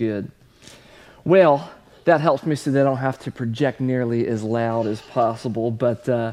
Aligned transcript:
Good. 0.00 0.30
Well, 1.26 1.70
that 2.04 2.22
helps 2.22 2.46
me 2.46 2.56
so 2.56 2.70
I 2.70 2.84
don't 2.84 2.96
have 2.96 3.18
to 3.18 3.30
project 3.30 3.82
nearly 3.82 4.26
as 4.26 4.42
loud 4.42 4.86
as 4.86 5.02
possible. 5.02 5.70
But, 5.70 6.08
uh, 6.08 6.32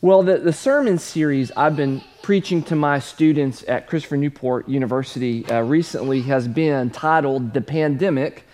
well, 0.00 0.22
the, 0.22 0.38
the 0.38 0.54
sermon 0.54 0.96
series 0.96 1.52
I've 1.58 1.76
been 1.76 2.00
preaching 2.22 2.62
to 2.62 2.74
my 2.74 2.98
students 2.98 3.62
at 3.68 3.86
Christopher 3.86 4.16
Newport 4.16 4.66
University 4.66 5.44
uh, 5.50 5.60
recently 5.60 6.22
has 6.22 6.48
been 6.48 6.88
titled 6.88 7.52
The 7.52 7.60
Pandemic 7.60 8.44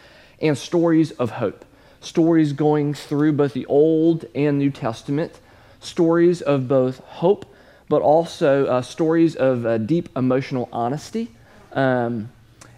and 0.40 0.58
Stories 0.58 1.12
of 1.12 1.30
Hope. 1.30 1.64
Stories 2.00 2.52
going 2.52 2.94
through 2.94 3.34
both 3.34 3.52
the 3.52 3.66
Old 3.66 4.24
and 4.34 4.58
New 4.58 4.70
Testament, 4.70 5.38
stories 5.78 6.42
of 6.42 6.66
both 6.66 6.98
hope, 6.98 7.46
but 7.88 8.02
also 8.02 8.66
uh, 8.66 8.82
stories 8.82 9.36
of 9.36 9.64
uh, 9.64 9.78
deep 9.78 10.08
emotional 10.16 10.68
honesty. 10.72 11.30
Um, 11.74 12.30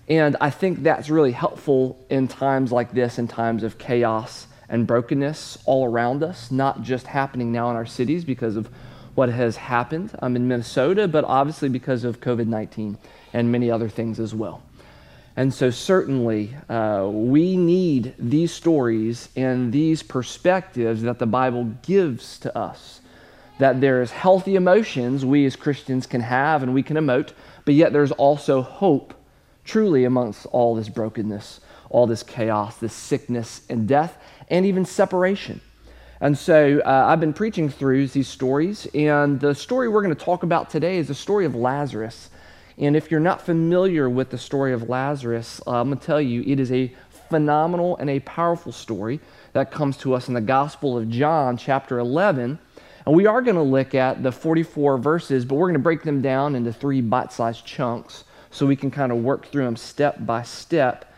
and 0.09 0.36
I 0.41 0.50
think 0.50 0.82
that's 0.82 1.09
really 1.09 1.32
helpful 1.32 2.05
in 2.11 2.29
times 2.29 2.70
like 2.70 2.93
this, 2.93 3.18
in 3.18 3.27
times 3.27 3.62
of 3.62 3.78
chaos 3.78 4.47
and 4.69 4.87
brokenness 4.87 5.59
all 5.65 5.87
around 5.87 6.23
us, 6.23 6.51
not 6.51 6.83
just 6.83 7.06
happening 7.06 7.52
now 7.52 7.70
in 7.70 7.77
our 7.77 7.87
cities 7.87 8.25
because 8.25 8.56
of 8.56 8.69
what 9.14 9.28
has 9.28 9.56
happened 9.56 10.11
um, 10.20 10.37
in 10.37 10.48
Minnesota, 10.48 11.06
but 11.09 11.25
obviously 11.25 11.69
because 11.69 12.05
of 12.05 12.20
COVID 12.20 12.47
19 12.47 12.98
and 13.33 13.52
many 13.52 13.70
other 13.70 13.88
things 13.88 14.20
as 14.20 14.34
well. 14.34 14.62
And 15.37 15.52
so, 15.52 15.70
certainly, 15.70 16.55
uh, 16.69 17.09
we 17.11 17.56
need 17.56 18.14
these 18.19 18.52
stories 18.52 19.28
and 19.34 19.73
these 19.73 20.02
perspectives 20.02 21.02
that 21.02 21.19
the 21.19 21.27
Bible 21.27 21.64
gives 21.83 22.39
to 22.41 22.56
us. 22.56 23.00
That 23.59 23.80
there's 23.80 24.12
healthy 24.12 24.55
emotions 24.55 25.25
we 25.25 25.45
as 25.45 25.56
Christians 25.56 26.06
can 26.06 26.20
have 26.20 26.62
and 26.62 26.73
we 26.73 26.84
can 26.84 26.97
emote, 26.97 27.33
but 27.64 27.75
yet 27.75 27.92
there's 27.92 28.12
also 28.12 28.62
hope 28.62 29.14
truly 29.64 30.04
amongst 30.04 30.46
all 30.46 30.74
this 30.74 30.88
brokenness, 30.88 31.60
all 31.91 32.06
this 32.06 32.22
chaos, 32.22 32.77
this 32.78 32.92
sickness 32.92 33.62
and 33.68 33.88
death, 33.88 34.18
and 34.48 34.66
even 34.66 34.84
separation. 34.84 35.61
And 36.20 36.39
so 36.39 36.80
uh, 36.84 37.06
I've 37.08 37.20
been 37.20 37.33
preaching 37.33 37.69
through 37.69 38.08
these 38.08 38.28
stories, 38.28 38.86
and 38.94 39.41
the 39.41 39.55
story 39.55 39.89
we're 39.89 40.02
going 40.02 40.14
to 40.14 40.24
talk 40.24 40.42
about 40.42 40.70
today 40.70 40.97
is 40.97 41.08
the 41.08 41.14
story 41.14 41.44
of 41.44 41.55
Lazarus. 41.55 42.30
And 42.78 42.97
if 42.97 43.11
you're 43.11 43.20
not 43.20 43.42
familiar 43.42 44.08
with 44.08 44.30
the 44.30 44.39
story 44.39 44.72
of 44.72 44.89
Lazarus, 44.89 45.61
uh, 45.67 45.80
I'm 45.80 45.89
going 45.89 45.98
to 45.98 46.06
tell 46.06 46.20
you 46.20 46.42
it 46.46 46.58
is 46.58 46.72
a 46.72 46.92
phenomenal 47.28 47.96
and 47.96 48.11
a 48.11 48.20
powerful 48.20 48.72
story 48.72 49.20
that 49.52 49.70
comes 49.70 49.96
to 49.98 50.14
us 50.14 50.28
in 50.28 50.34
the 50.34 50.41
Gospel 50.41 50.96
of 50.96 51.08
John, 51.08 51.56
chapter 51.56 51.98
11. 51.98 52.58
And 53.06 53.14
we 53.14 53.27
are 53.27 53.42
going 53.42 53.56
to 53.56 53.62
look 53.62 53.94
at 53.94 54.22
the 54.22 54.33
44 54.33 54.98
verses, 54.98 55.44
but 55.44 55.56
we're 55.56 55.67
going 55.67 55.74
to 55.74 55.78
break 55.78 56.02
them 56.02 56.22
down 56.22 56.55
into 56.55 56.72
three 56.72 57.00
bite 57.00 57.33
sized 57.33 57.64
chunks 57.64 58.24
so 58.55 58.66
we 58.66 58.77
can 58.77 58.91
kind 58.91 59.10
of 59.10 59.19
work 59.19 59.47
through 59.47 59.64
them 59.64 59.77
step 59.77 60.24
by 60.24 60.44
step. 60.44 61.12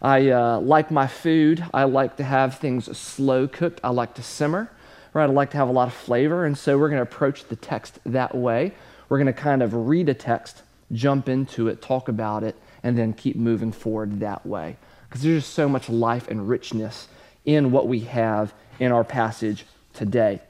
I 0.00 0.30
uh, 0.30 0.60
like 0.60 0.90
my 0.90 1.06
food. 1.06 1.62
I 1.74 1.84
like 1.84 2.16
to 2.16 2.24
have 2.24 2.58
things 2.58 2.96
slow 2.96 3.46
cooked. 3.46 3.78
I 3.84 3.90
like 3.90 4.14
to 4.14 4.22
simmer, 4.22 4.70
right? 5.12 5.24
I 5.24 5.26
like 5.26 5.50
to 5.50 5.58
have 5.58 5.68
a 5.68 5.72
lot 5.72 5.88
of 5.88 5.94
flavor. 5.94 6.46
And 6.46 6.56
so 6.56 6.78
we're 6.78 6.88
going 6.88 6.98
to 6.98 7.02
approach 7.02 7.44
the 7.44 7.56
text 7.56 7.98
that 8.06 8.34
way. 8.34 8.72
We're 9.10 9.18
going 9.18 9.26
to 9.26 9.34
kind 9.34 9.62
of 9.62 9.74
read 9.74 10.08
a 10.08 10.14
text, 10.14 10.62
jump 10.90 11.28
into 11.28 11.68
it, 11.68 11.82
talk 11.82 12.08
about 12.08 12.42
it, 12.42 12.56
and 12.82 12.96
then 12.96 13.12
keep 13.12 13.36
moving 13.36 13.70
forward 13.70 14.20
that 14.20 14.46
way. 14.46 14.78
Because 15.08 15.22
there's 15.22 15.42
just 15.42 15.54
so 15.54 15.68
much 15.68 15.90
life 15.90 16.28
and 16.28 16.48
richness 16.48 17.08
in 17.44 17.70
what 17.70 17.86
we 17.86 18.00
have 18.00 18.54
in 18.78 18.92
our 18.92 19.04
passage 19.04 19.66
today. 19.92 20.40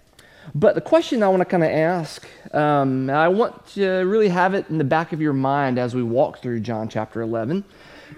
But 0.54 0.74
the 0.74 0.80
question 0.80 1.22
I 1.22 1.28
want 1.28 1.40
to 1.40 1.44
kind 1.44 1.64
of 1.64 1.70
ask, 1.70 2.26
um, 2.54 3.10
I 3.10 3.28
want 3.28 3.66
to 3.74 3.86
really 3.86 4.28
have 4.28 4.54
it 4.54 4.68
in 4.70 4.78
the 4.78 4.84
back 4.84 5.12
of 5.12 5.20
your 5.20 5.32
mind 5.32 5.78
as 5.78 5.94
we 5.94 6.02
walk 6.02 6.40
through 6.40 6.60
John 6.60 6.88
chapter 6.88 7.20
11, 7.20 7.64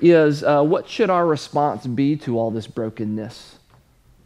is 0.01 0.45
uh, 0.45 0.63
what 0.63 0.89
should 0.89 1.11
our 1.11 1.27
response 1.27 1.87
be 1.87 2.17
to 2.17 2.39
all 2.39 2.51
this 2.51 2.67
brokenness 2.67 3.59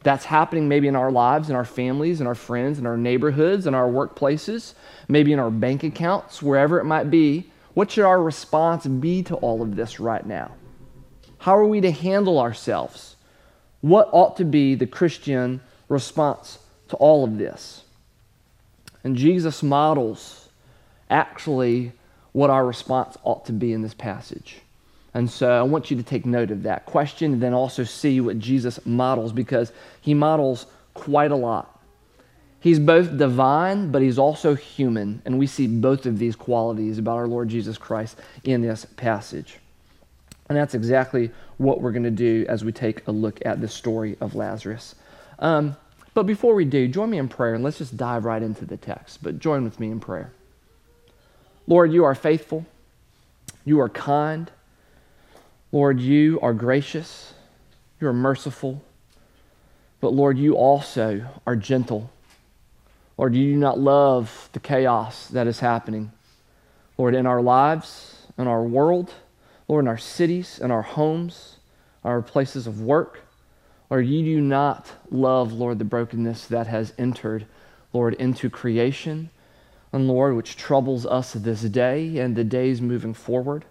that's 0.03 0.27
happening 0.27 0.69
maybe 0.69 0.87
in 0.87 0.95
our 0.95 1.11
lives, 1.11 1.49
in 1.49 1.57
our 1.57 1.65
families, 1.65 2.21
in 2.21 2.27
our 2.27 2.35
friends, 2.35 2.79
in 2.79 2.87
our 2.87 2.97
neighborhoods, 2.97 3.67
in 3.67 3.75
our 3.75 3.89
workplaces, 3.89 4.75
maybe 5.09 5.33
in 5.33 5.39
our 5.39 5.51
bank 5.51 5.83
accounts, 5.83 6.43
wherever 6.43 6.79
it 6.79 6.85
might 6.85 7.11
be? 7.11 7.51
What 7.73 7.91
should 7.91 8.05
our 8.05 8.23
response 8.23 8.87
be 8.87 9.23
to 9.25 9.35
all 9.37 9.63
of 9.63 9.77
this 9.77 9.99
right 9.99 10.25
now? 10.25 10.53
How 11.39 11.57
are 11.57 11.67
we 11.67 11.81
to 11.81 11.91
handle 11.91 12.39
ourselves? 12.39 13.17
What 13.81 14.09
ought 14.13 14.37
to 14.37 14.45
be 14.45 14.75
the 14.75 14.87
Christian 14.87 15.61
response 15.89 16.59
to 16.89 16.97
all 16.97 17.25
of 17.25 17.39
this? 17.39 17.84
And 19.05 19.17
Jesus 19.17 19.63
models 19.63 20.49
actually 21.11 21.93
what 22.33 22.51
our 22.51 22.67
response 22.67 23.17
ought 23.23 23.45
to 23.47 23.53
be 23.53 23.73
in 23.73 23.83
this 23.83 23.95
passage. 23.95 24.57
And 25.13 25.31
so 25.31 25.49
I 25.49 25.63
want 25.63 25.91
you 25.91 25.97
to 25.97 26.03
take 26.03 26.27
note 26.27 26.51
of 26.51 26.65
that 26.65 26.87
question 26.87 27.35
and 27.35 27.43
then 27.43 27.55
also 27.55 27.85
see 27.85 28.21
what 28.21 28.41
Jesus 28.41 28.85
models 28.85 29.33
because 29.33 29.73
he 30.01 30.13
models 30.13 30.67
quite 30.95 31.31
a 31.31 31.37
lot. 31.37 31.71
He's 32.59 32.81
both 32.81 33.17
divine, 33.17 33.93
but 33.93 34.03
he's 34.03 34.19
also 34.19 34.55
human. 34.55 35.23
And 35.25 35.39
we 35.39 35.47
see 35.47 35.67
both 35.67 36.07
of 36.07 36.19
these 36.19 36.35
qualities 36.35 36.99
about 36.99 37.17
our 37.19 37.29
Lord 37.29 37.49
Jesus 37.49 37.79
Christ 37.79 38.19
in 38.43 38.63
this 38.63 38.87
passage. 38.97 39.59
And 40.49 40.59
that's 40.59 40.75
exactly 40.75 41.31
what 41.59 41.81
we're 41.81 41.93
going 41.93 42.05
to 42.05 42.11
do 42.11 42.45
as 42.49 42.65
we 42.65 42.73
take 42.73 43.07
a 43.07 43.13
look 43.13 43.45
at 43.45 43.61
the 43.61 43.69
story 43.69 44.17
of 44.21 44.35
Lazarus. 44.35 44.95
Um, 45.39 45.77
but 46.15 46.25
before 46.25 46.55
we 46.55 46.65
do, 46.65 46.87
join 46.89 47.11
me 47.11 47.19
in 47.19 47.29
prayer 47.29 47.55
and 47.55 47.65
let's 47.65 47.79
just 47.79 47.97
dive 47.97 48.25
right 48.25 48.43
into 48.43 48.65
the 48.65 48.77
text. 48.77 49.23
But 49.23 49.41
join 49.41 49.65
with 49.65 49.81
me 49.81 49.91
in 49.91 50.01
prayer. 50.01 50.33
Lord, 51.67 51.93
you 51.93 52.05
are 52.05 52.15
faithful. 52.15 52.65
You 53.65 53.81
are 53.81 53.89
kind. 53.89 54.51
Lord, 55.73 56.01
you 56.01 56.39
are 56.41 56.55
gracious. 56.55 57.35
You 58.01 58.07
are 58.09 58.13
merciful. 58.13 58.83
But 60.01 60.13
Lord, 60.13 60.39
you 60.39 60.55
also 60.55 61.27
are 61.47 61.57
gentle. 61.57 62.11
Lord, 63.17 63.35
you 63.35 63.53
do 63.53 63.59
not 63.59 63.79
love 63.79 64.51
the 64.53 64.61
chaos 64.61 65.29
that 65.29 65.47
is 65.47 65.61
happening. 65.61 66.13
Lord, 66.97 67.15
in 67.15 67.27
our 67.27 67.43
lives, 67.43 68.27
in 68.39 68.47
our 68.47 68.63
world, 68.63 69.13
Lord, 69.67 69.85
in 69.85 69.89
our 69.89 69.99
cities, 69.99 70.59
in 70.59 70.71
our 70.71 70.83
homes, 70.83 71.57
our 72.05 72.23
places 72.23 72.67
of 72.67 72.81
work. 72.81 73.24
Lord, 73.91 74.07
you 74.07 74.23
do 74.23 74.41
not 74.41 74.91
love, 75.11 75.53
Lord, 75.53 75.79
the 75.79 75.85
brokenness 75.85 76.47
that 76.47 76.67
has 76.67 76.93
entered, 76.99 77.47
Lord, 77.93 78.15
into 78.15 78.51
creation, 78.51 79.31
and 79.93 80.09
Lord, 80.09 80.35
which 80.35 80.57
troubles 80.57 81.07
us 81.07 81.35
this 81.35 81.63
day 81.63 82.19
and 82.19 82.35
the 82.35 82.45
days 82.45 82.81
moving 82.81 83.15
forward. 83.15 83.65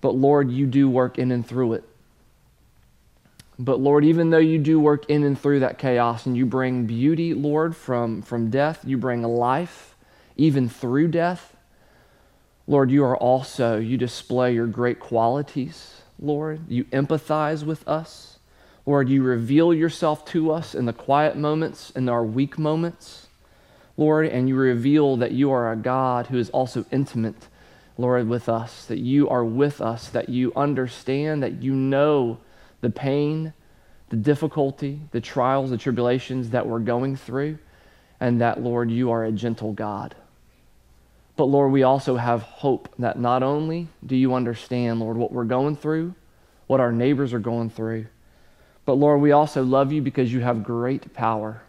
But 0.00 0.14
Lord, 0.14 0.50
you 0.50 0.66
do 0.66 0.88
work 0.88 1.18
in 1.18 1.30
and 1.30 1.46
through 1.46 1.74
it. 1.74 1.84
But 3.58 3.78
Lord, 3.78 4.04
even 4.04 4.30
though 4.30 4.38
you 4.38 4.58
do 4.58 4.80
work 4.80 5.08
in 5.10 5.22
and 5.22 5.38
through 5.38 5.60
that 5.60 5.78
chaos 5.78 6.24
and 6.24 6.36
you 6.36 6.46
bring 6.46 6.86
beauty, 6.86 7.34
Lord, 7.34 7.76
from, 7.76 8.22
from 8.22 8.50
death, 8.50 8.80
you 8.86 8.96
bring 8.96 9.22
life 9.22 9.94
even 10.36 10.68
through 10.68 11.08
death, 11.08 11.54
Lord, 12.66 12.90
you 12.90 13.04
are 13.04 13.16
also, 13.16 13.78
you 13.78 13.98
display 13.98 14.54
your 14.54 14.66
great 14.66 15.00
qualities, 15.00 16.02
Lord. 16.18 16.60
You 16.68 16.84
empathize 16.84 17.64
with 17.64 17.86
us. 17.86 18.38
Lord, 18.86 19.08
you 19.08 19.22
reveal 19.22 19.74
yourself 19.74 20.24
to 20.26 20.50
us 20.52 20.74
in 20.74 20.86
the 20.86 20.92
quiet 20.92 21.36
moments, 21.36 21.90
in 21.90 22.08
our 22.08 22.24
weak 22.24 22.58
moments, 22.58 23.28
Lord, 23.96 24.26
and 24.26 24.48
you 24.48 24.56
reveal 24.56 25.16
that 25.18 25.32
you 25.32 25.50
are 25.50 25.70
a 25.70 25.76
God 25.76 26.28
who 26.28 26.38
is 26.38 26.48
also 26.50 26.86
intimate, 26.90 27.48
Lord, 27.98 28.28
with 28.28 28.48
us, 28.48 28.86
that 28.86 28.98
you 28.98 29.28
are 29.28 29.44
with 29.44 29.80
us, 29.80 30.08
that 30.08 30.30
you 30.30 30.52
understand, 30.56 31.42
that 31.42 31.62
you 31.62 31.74
know 31.74 32.38
the 32.80 32.88
pain, 32.88 33.52
the 34.08 34.16
difficulty, 34.16 35.00
the 35.10 35.20
trials, 35.20 35.70
the 35.70 35.76
tribulations 35.76 36.50
that 36.50 36.66
we're 36.66 36.78
going 36.78 37.16
through, 37.16 37.58
and 38.18 38.40
that, 38.40 38.62
Lord, 38.62 38.90
you 38.90 39.10
are 39.10 39.24
a 39.24 39.32
gentle 39.32 39.72
God. 39.72 40.14
But 41.36 41.44
Lord, 41.44 41.72
we 41.72 41.82
also 41.82 42.16
have 42.16 42.42
hope 42.42 42.88
that 42.98 43.18
not 43.18 43.42
only 43.42 43.88
do 44.04 44.16
you 44.16 44.34
understand, 44.34 45.00
Lord, 45.00 45.16
what 45.16 45.32
we're 45.32 45.44
going 45.44 45.76
through, 45.76 46.14
what 46.66 46.80
our 46.80 46.92
neighbors 46.92 47.32
are 47.32 47.38
going 47.38 47.70
through, 47.70 48.06
but 48.90 48.98
Lord, 48.98 49.20
we 49.20 49.30
also 49.30 49.62
love 49.62 49.92
you 49.92 50.02
because 50.02 50.32
you 50.32 50.40
have 50.40 50.64
great 50.64 51.14
power. 51.14 51.62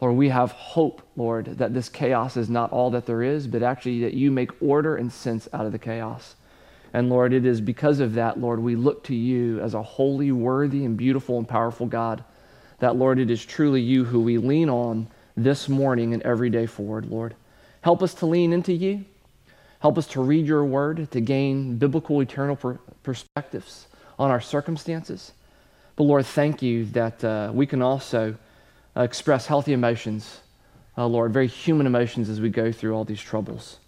Lord, 0.00 0.14
we 0.14 0.28
have 0.28 0.52
hope, 0.52 1.02
Lord, 1.16 1.58
that 1.58 1.74
this 1.74 1.88
chaos 1.88 2.36
is 2.36 2.48
not 2.48 2.70
all 2.70 2.88
that 2.90 3.04
there 3.04 3.24
is, 3.24 3.48
but 3.48 3.64
actually 3.64 4.02
that 4.02 4.14
you 4.14 4.30
make 4.30 4.62
order 4.62 4.94
and 4.94 5.12
sense 5.12 5.48
out 5.52 5.66
of 5.66 5.72
the 5.72 5.78
chaos. 5.80 6.36
And 6.92 7.10
Lord, 7.10 7.32
it 7.32 7.44
is 7.44 7.60
because 7.60 7.98
of 7.98 8.14
that, 8.14 8.38
Lord, 8.38 8.60
we 8.60 8.76
look 8.76 9.02
to 9.06 9.14
you 9.16 9.58
as 9.58 9.74
a 9.74 9.82
holy, 9.82 10.30
worthy, 10.30 10.84
and 10.84 10.96
beautiful 10.96 11.36
and 11.36 11.48
powerful 11.48 11.86
God. 11.86 12.22
That, 12.78 12.94
Lord, 12.94 13.18
it 13.18 13.28
is 13.28 13.44
truly 13.44 13.80
you 13.80 14.04
who 14.04 14.20
we 14.20 14.38
lean 14.38 14.70
on 14.70 15.08
this 15.36 15.68
morning 15.68 16.14
and 16.14 16.22
every 16.22 16.48
day 16.48 16.66
forward, 16.66 17.06
Lord. 17.06 17.34
Help 17.80 18.04
us 18.04 18.14
to 18.14 18.26
lean 18.26 18.52
into 18.52 18.72
you. 18.72 19.04
Help 19.80 19.98
us 19.98 20.06
to 20.06 20.22
read 20.22 20.46
your 20.46 20.64
word, 20.64 21.10
to 21.10 21.20
gain 21.20 21.76
biblical, 21.76 22.22
eternal 22.22 22.54
per- 22.54 22.78
perspectives 23.02 23.88
on 24.16 24.30
our 24.30 24.40
circumstances. 24.40 25.32
But 25.96 26.04
Lord, 26.04 26.26
thank 26.26 26.62
you 26.62 26.84
that 26.86 27.24
uh, 27.24 27.50
we 27.52 27.66
can 27.66 27.82
also 27.82 28.36
uh, 28.96 29.02
express 29.02 29.46
healthy 29.46 29.72
emotions, 29.72 30.40
uh, 30.96 31.06
Lord, 31.06 31.32
very 31.32 31.46
human 31.46 31.86
emotions 31.86 32.28
as 32.28 32.40
we 32.40 32.50
go 32.50 32.70
through 32.70 32.94
all 32.94 33.04
these 33.04 33.20
troubles. 33.20 33.78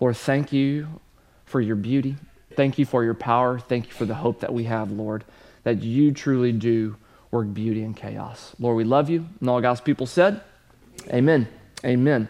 Lord, 0.00 0.16
thank 0.16 0.52
you 0.52 1.00
for 1.44 1.60
your 1.60 1.76
beauty. 1.76 2.16
Thank 2.54 2.78
you 2.78 2.86
for 2.86 3.04
your 3.04 3.14
power. 3.14 3.58
Thank 3.58 3.86
you 3.86 3.92
for 3.92 4.04
the 4.04 4.14
hope 4.14 4.40
that 4.40 4.52
we 4.52 4.64
have, 4.64 4.90
Lord, 4.90 5.24
that 5.64 5.82
you 5.82 6.12
truly 6.12 6.52
do 6.52 6.96
work 7.30 7.52
beauty 7.52 7.82
in 7.82 7.94
chaos. 7.94 8.54
Lord, 8.58 8.76
we 8.76 8.84
love 8.84 9.10
you. 9.10 9.26
And 9.40 9.48
all 9.48 9.60
God's 9.60 9.80
people 9.80 10.06
said, 10.06 10.40
Amen. 11.08 11.48
Amen. 11.84 12.28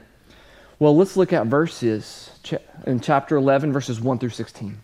Well, 0.78 0.96
let's 0.96 1.16
look 1.16 1.32
at 1.32 1.46
verses 1.46 2.30
in 2.86 3.00
chapter 3.00 3.36
11, 3.36 3.72
verses 3.72 4.00
1 4.00 4.18
through 4.18 4.28
16. 4.30 4.78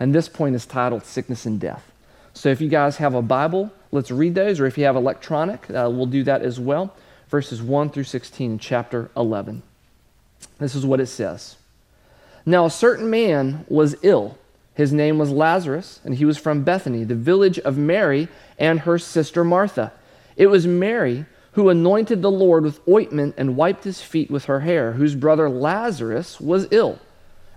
And 0.00 0.14
this 0.14 0.28
point 0.28 0.54
is 0.54 0.66
titled 0.66 1.04
Sickness 1.04 1.46
and 1.46 1.60
Death. 1.60 1.92
So 2.34 2.48
if 2.48 2.60
you 2.60 2.68
guys 2.68 2.96
have 2.96 3.14
a 3.14 3.22
Bible, 3.22 3.72
let's 3.92 4.10
read 4.10 4.34
those, 4.34 4.60
or 4.60 4.66
if 4.66 4.76
you 4.78 4.84
have 4.84 4.96
electronic, 4.96 5.68
uh, 5.70 5.90
we'll 5.92 6.06
do 6.06 6.22
that 6.24 6.42
as 6.42 6.58
well. 6.58 6.94
Verses 7.28 7.60
1 7.60 7.90
through 7.90 8.04
16 8.04 8.58
chapter 8.58 9.10
11. 9.16 9.62
This 10.58 10.74
is 10.74 10.86
what 10.86 11.00
it 11.00 11.06
says 11.06 11.56
Now 12.44 12.66
a 12.66 12.70
certain 12.70 13.10
man 13.10 13.64
was 13.68 13.96
ill. 14.02 14.38
His 14.74 14.92
name 14.92 15.16
was 15.16 15.30
Lazarus, 15.30 16.00
and 16.04 16.14
he 16.14 16.26
was 16.26 16.36
from 16.36 16.62
Bethany, 16.62 17.02
the 17.02 17.14
village 17.14 17.58
of 17.60 17.78
Mary 17.78 18.28
and 18.58 18.80
her 18.80 18.98
sister 18.98 19.42
Martha. 19.42 19.92
It 20.36 20.48
was 20.48 20.66
Mary 20.66 21.24
who 21.52 21.70
anointed 21.70 22.20
the 22.20 22.30
Lord 22.30 22.64
with 22.64 22.86
ointment 22.86 23.34
and 23.38 23.56
wiped 23.56 23.84
his 23.84 24.02
feet 24.02 24.30
with 24.30 24.44
her 24.44 24.60
hair, 24.60 24.92
whose 24.92 25.14
brother 25.14 25.48
Lazarus 25.48 26.38
was 26.38 26.68
ill. 26.70 26.98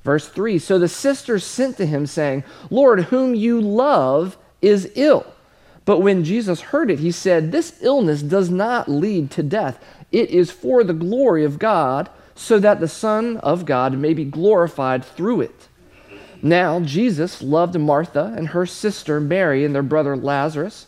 Verse 0.06 0.30
3 0.30 0.58
So 0.58 0.80
the 0.80 0.88
sisters 0.88 1.44
sent 1.44 1.76
to 1.78 1.86
him, 1.86 2.06
saying, 2.06 2.46
Lord, 2.70 3.04
whom 3.04 3.36
you 3.36 3.60
love 3.60 4.38
is 4.62 4.90
ill. 4.96 5.26
But 5.90 6.04
when 6.04 6.24
Jesus 6.24 6.62
heard 6.62 6.92
it, 6.92 7.00
he 7.00 7.10
said, 7.10 7.52
This 7.52 7.82
illness 7.82 8.22
does 8.22 8.52
not 8.52 8.88
lead 8.88 9.32
to 9.32 9.42
death. 9.42 9.84
It 10.12 10.30
is 10.30 10.52
for 10.52 10.84
the 10.84 10.94
glory 10.94 11.44
of 11.44 11.58
God, 11.58 12.12
so 12.36 12.60
that 12.60 12.80
the 12.80 12.88
Son 12.88 13.38
of 13.38 13.66
God 13.66 13.98
may 13.98 14.14
be 14.14 14.24
glorified 14.24 15.04
through 15.04 15.42
it. 15.42 15.68
Now, 16.44 16.80
Jesus 16.80 17.42
loved 17.42 17.80
Martha 17.80 18.36
and 18.38 18.50
her 18.50 18.68
sister 18.68 19.20
Mary 19.20 19.66
and 19.66 19.74
their 19.74 19.82
brother 19.82 20.16
Lazarus. 20.16 20.86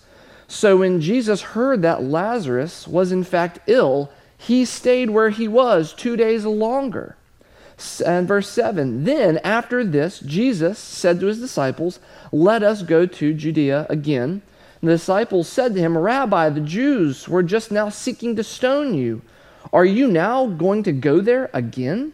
So 0.48 0.78
when 0.78 1.02
Jesus 1.02 1.42
heard 1.42 1.82
that 1.82 2.04
Lazarus 2.04 2.88
was 2.88 3.12
in 3.12 3.24
fact 3.24 3.58
ill, 3.66 4.12
he 4.38 4.66
stayed 4.66 5.10
where 5.10 5.32
he 5.32 5.48
was 5.48 5.94
two 5.94 6.16
days 6.16 6.46
longer. 6.46 7.16
And 8.06 8.28
verse 8.28 8.50
7 8.50 9.06
Then 9.06 9.40
after 9.40 9.84
this, 9.84 10.20
Jesus 10.20 10.78
said 10.78 11.20
to 11.22 11.26
his 11.26 11.40
disciples, 11.40 12.00
Let 12.32 12.62
us 12.62 12.84
go 12.84 13.08
to 13.08 13.34
Judea 13.34 13.88
again. 13.90 14.44
The 14.82 14.92
disciples 14.92 15.48
said 15.48 15.76
to 15.76 15.80
him, 15.80 15.98
Rabbi, 15.98 16.50
the 16.50 16.60
Jews 16.62 17.30
were 17.30 17.44
just 17.44 17.72
now 17.72 17.90
seeking 17.90 18.36
to 18.36 18.44
stone 18.44 18.96
you. 18.96 19.22
Are 19.72 19.86
you 19.86 20.08
now 20.08 20.48
going 20.48 20.82
to 20.84 20.92
go 20.92 21.22
there 21.22 21.52
again? 21.54 22.14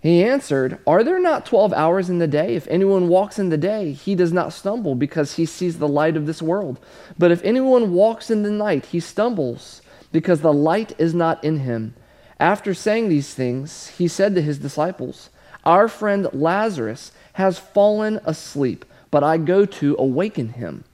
He 0.00 0.22
answered, 0.22 0.78
Are 0.86 1.02
there 1.02 1.18
not 1.18 1.46
12 1.46 1.72
hours 1.72 2.08
in 2.08 2.18
the 2.18 2.28
day? 2.28 2.54
If 2.54 2.68
anyone 2.68 3.08
walks 3.08 3.38
in 3.38 3.48
the 3.48 3.56
day, 3.56 3.92
he 3.92 4.14
does 4.14 4.32
not 4.32 4.52
stumble 4.52 4.94
because 4.94 5.34
he 5.34 5.46
sees 5.46 5.78
the 5.78 5.88
light 5.88 6.16
of 6.16 6.26
this 6.26 6.40
world. 6.40 6.78
But 7.18 7.32
if 7.32 7.42
anyone 7.42 7.92
walks 7.92 8.30
in 8.30 8.42
the 8.42 8.50
night, 8.50 8.86
he 8.86 9.00
stumbles 9.00 9.82
because 10.12 10.42
the 10.42 10.52
light 10.52 10.92
is 10.96 11.12
not 11.12 11.42
in 11.42 11.60
him. 11.60 11.94
After 12.38 12.74
saying 12.74 13.08
these 13.08 13.34
things, 13.34 13.88
he 13.88 14.06
said 14.06 14.34
to 14.34 14.42
his 14.42 14.58
disciples, 14.58 15.30
Our 15.64 15.88
friend 15.88 16.28
Lazarus 16.32 17.10
has 17.32 17.58
fallen 17.58 18.20
asleep, 18.24 18.84
but 19.10 19.24
I 19.24 19.38
go 19.38 19.64
to 19.64 19.96
awaken 19.98 20.50
him. 20.50 20.84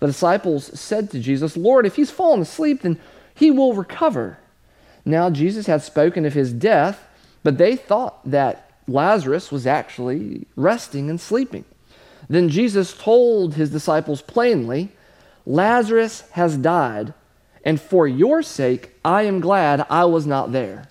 The 0.00 0.08
disciples 0.08 0.78
said 0.78 1.10
to 1.10 1.20
Jesus, 1.20 1.56
Lord, 1.56 1.86
if 1.86 1.96
he's 1.96 2.10
fallen 2.10 2.40
asleep, 2.40 2.82
then 2.82 2.98
he 3.34 3.50
will 3.50 3.74
recover. 3.74 4.38
Now 5.04 5.30
Jesus 5.30 5.66
had 5.66 5.82
spoken 5.82 6.26
of 6.26 6.34
his 6.34 6.52
death, 6.52 7.06
but 7.42 7.58
they 7.58 7.76
thought 7.76 8.28
that 8.28 8.70
Lazarus 8.88 9.52
was 9.52 9.66
actually 9.66 10.46
resting 10.56 11.08
and 11.08 11.20
sleeping. 11.20 11.64
Then 12.28 12.48
Jesus 12.48 12.92
told 12.92 13.54
his 13.54 13.70
disciples 13.70 14.22
plainly, 14.22 14.90
Lazarus 15.46 16.24
has 16.32 16.56
died, 16.56 17.14
and 17.64 17.80
for 17.80 18.06
your 18.06 18.42
sake 18.42 18.94
I 19.04 19.22
am 19.22 19.40
glad 19.40 19.86
I 19.88 20.04
was 20.04 20.26
not 20.26 20.52
there 20.52 20.88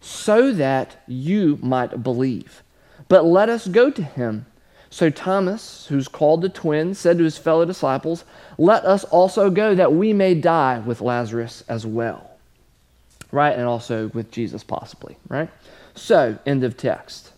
so 0.00 0.52
that 0.52 0.96
you 1.06 1.58
might 1.62 2.02
believe. 2.02 2.62
But 3.08 3.24
let 3.24 3.48
us 3.48 3.68
go 3.68 3.90
to 3.90 4.02
him. 4.02 4.46
So 4.92 5.08
Thomas, 5.08 5.86
who's 5.86 6.06
called 6.06 6.42
the 6.42 6.50
twin, 6.50 6.94
said 6.94 7.16
to 7.16 7.24
his 7.24 7.38
fellow 7.38 7.64
disciples, 7.64 8.24
Let 8.58 8.84
us 8.84 9.04
also 9.04 9.48
go 9.48 9.74
that 9.74 9.94
we 9.94 10.12
may 10.12 10.34
die 10.34 10.80
with 10.80 11.00
Lazarus 11.00 11.64
as 11.66 11.86
well. 11.86 12.30
Right? 13.30 13.56
And 13.56 13.66
also 13.66 14.08
with 14.08 14.30
Jesus, 14.30 14.62
possibly. 14.62 15.16
Right? 15.30 15.48
So, 15.94 16.36
end 16.44 16.62
of 16.62 16.76
text. 16.76 17.32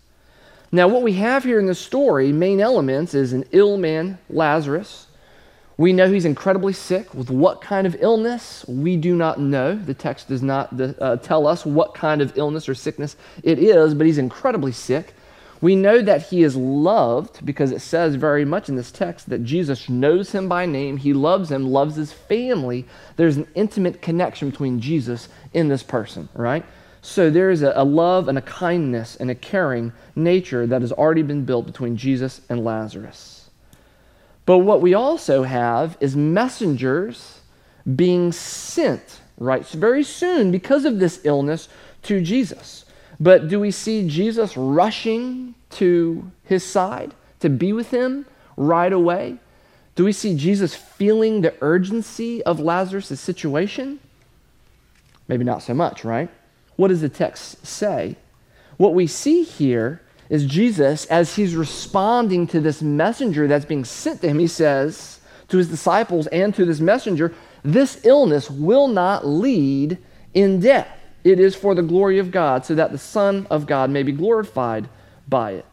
Now, 0.73 0.89
what 0.89 1.03
we 1.03 1.13
have 1.13 1.45
here 1.45 1.61
in 1.61 1.67
the 1.67 1.77
story, 1.77 2.33
main 2.33 2.61
elements, 2.61 3.15
is 3.15 3.33
an 3.33 3.45
ill 3.53 3.77
man, 3.77 4.19
Lazarus, 4.29 5.07
we 5.77 5.93
know 5.93 6.11
he's 6.11 6.25
incredibly 6.25 6.73
sick. 6.73 7.15
With 7.15 7.31
what 7.31 7.61
kind 7.61 7.87
of 7.87 7.95
illness? 8.01 8.65
We 8.67 8.97
do 8.97 9.15
not 9.15 9.39
know. 9.39 9.77
The 9.77 9.95
text 9.95 10.27
does 10.27 10.43
not 10.43 10.73
uh, 10.81 11.19
tell 11.19 11.47
us 11.47 11.65
what 11.65 11.95
kind 11.95 12.21
of 12.21 12.37
illness 12.37 12.69
or 12.69 12.75
sickness 12.75 13.15
it 13.45 13.61
is, 13.61 13.95
but 13.95 14.09
he's 14.09 14.19
incredibly 14.19 14.73
sick. 14.73 15.15
We 15.65 15.77
know 15.77 16.03
that 16.03 16.27
he 16.27 16.43
is 16.43 16.57
loved 16.57 17.47
because 17.47 17.73
it 17.73 17.81
says 17.81 18.17
very 18.17 18.45
much 18.45 18.69
in 18.69 18.77
this 18.77 18.93
text 18.93 19.31
that 19.31 19.45
Jesus 19.45 19.89
knows 19.89 20.31
him 20.31 20.47
by 20.47 20.67
name. 20.67 20.99
He 20.99 21.15
loves 21.15 21.51
him, 21.51 21.65
loves 21.65 21.97
his 21.97 22.13
family. 22.13 22.85
There's 23.17 23.39
an 23.39 23.49
intimate 23.55 24.03
connection 24.03 24.51
between 24.51 24.79
Jesus 24.79 25.31
and 25.55 25.71
this 25.71 25.83
person, 25.83 26.29
right? 26.35 26.67
So 27.01 27.31
there 27.31 27.51
is 27.51 27.63
a, 27.63 27.73
a 27.77 27.83
love 27.83 28.29
and 28.29 28.37
a 28.37 28.43
kindness 28.43 29.17
and 29.17 29.31
a 29.31 29.35
caring 29.35 29.95
nature 30.15 30.67
that 30.67 30.83
has 30.83 30.93
already 30.93 31.23
been 31.23 31.47
built 31.47 31.65
between 31.65 31.97
Jesus 31.97 32.43
and 32.51 32.63
Lazarus. 32.63 33.49
But 34.45 34.59
what 34.59 34.83
we 34.83 34.93
also 34.93 35.45
have 35.45 35.97
is 35.99 36.15
messengers 36.15 37.41
being 37.97 38.33
sent, 38.33 39.19
right, 39.39 39.67
very 39.69 40.05
soon 40.05 40.51
because 40.51 40.85
of 40.85 40.99
this 40.99 41.23
illness 41.25 41.71
to 42.03 42.21
Jesus. 42.21 42.84
But 43.21 43.49
do 43.49 43.61
we 43.61 43.71
see 43.71 44.09
Jesus 44.09 44.57
rushing 44.57 45.55
to 45.71 46.31
his 46.45 46.65
side 46.65 47.15
to 47.41 47.49
be 47.49 47.73
with 47.73 47.91
him 47.91 48.27
right 48.57 48.93
away? 48.93 49.39
Do 49.95 50.05
we 50.05 50.13
see 50.13 50.37
Jesus 50.37 50.75
feeling 50.75 51.41
the 51.41 51.55
urgency 51.61 52.43
of 52.43 52.59
Lazarus' 52.59 53.21
situation? 53.21 54.01
Maybe 55.29 55.45
not 55.45 55.63
so 55.63 55.75
much, 55.75 56.05
right? 56.05 56.29
What 56.77 56.89
does 56.89 57.01
the 57.01 57.09
text 57.09 57.65
say? 57.65 58.17
What 58.77 58.95
we 58.95 59.07
see 59.07 59.45
here 59.45 60.03
is 60.29 60.47
Jesus, 60.47 61.07
as 61.07 61.37
he's 61.37 61.55
responding 61.55 62.47
to 62.49 62.61
this 62.61 62.83
messenger 62.83 63.47
that's 63.47 63.65
being 63.65 63.85
sent 63.85 64.21
to 64.23 64.29
him, 64.29 64.39
he 64.39 64.49
says 64.49 65.21
to 65.49 65.59
his 65.59 65.69
disciples 65.69 66.27
and 66.29 66.55
to 66.55 66.65
this 66.65 66.81
messenger, 66.81 67.33
This 67.63 68.05
illness 68.05 68.51
will 68.51 68.89
not 68.89 69.27
lead 69.27 69.99
in 70.33 70.61
death. 70.61 70.89
It 71.25 71.41
is 71.41 71.55
for 71.55 71.75
the 71.75 71.83
glory 71.83 72.19
of 72.19 72.31
God, 72.31 72.65
so 72.65 72.75
that 72.75 72.93
the 72.93 72.99
Son 72.99 73.47
of 73.51 73.67
God 73.67 73.91
may 73.91 74.03
be 74.03 74.13
glorified 74.13 74.89
by 75.27 75.53
it. 75.53 75.67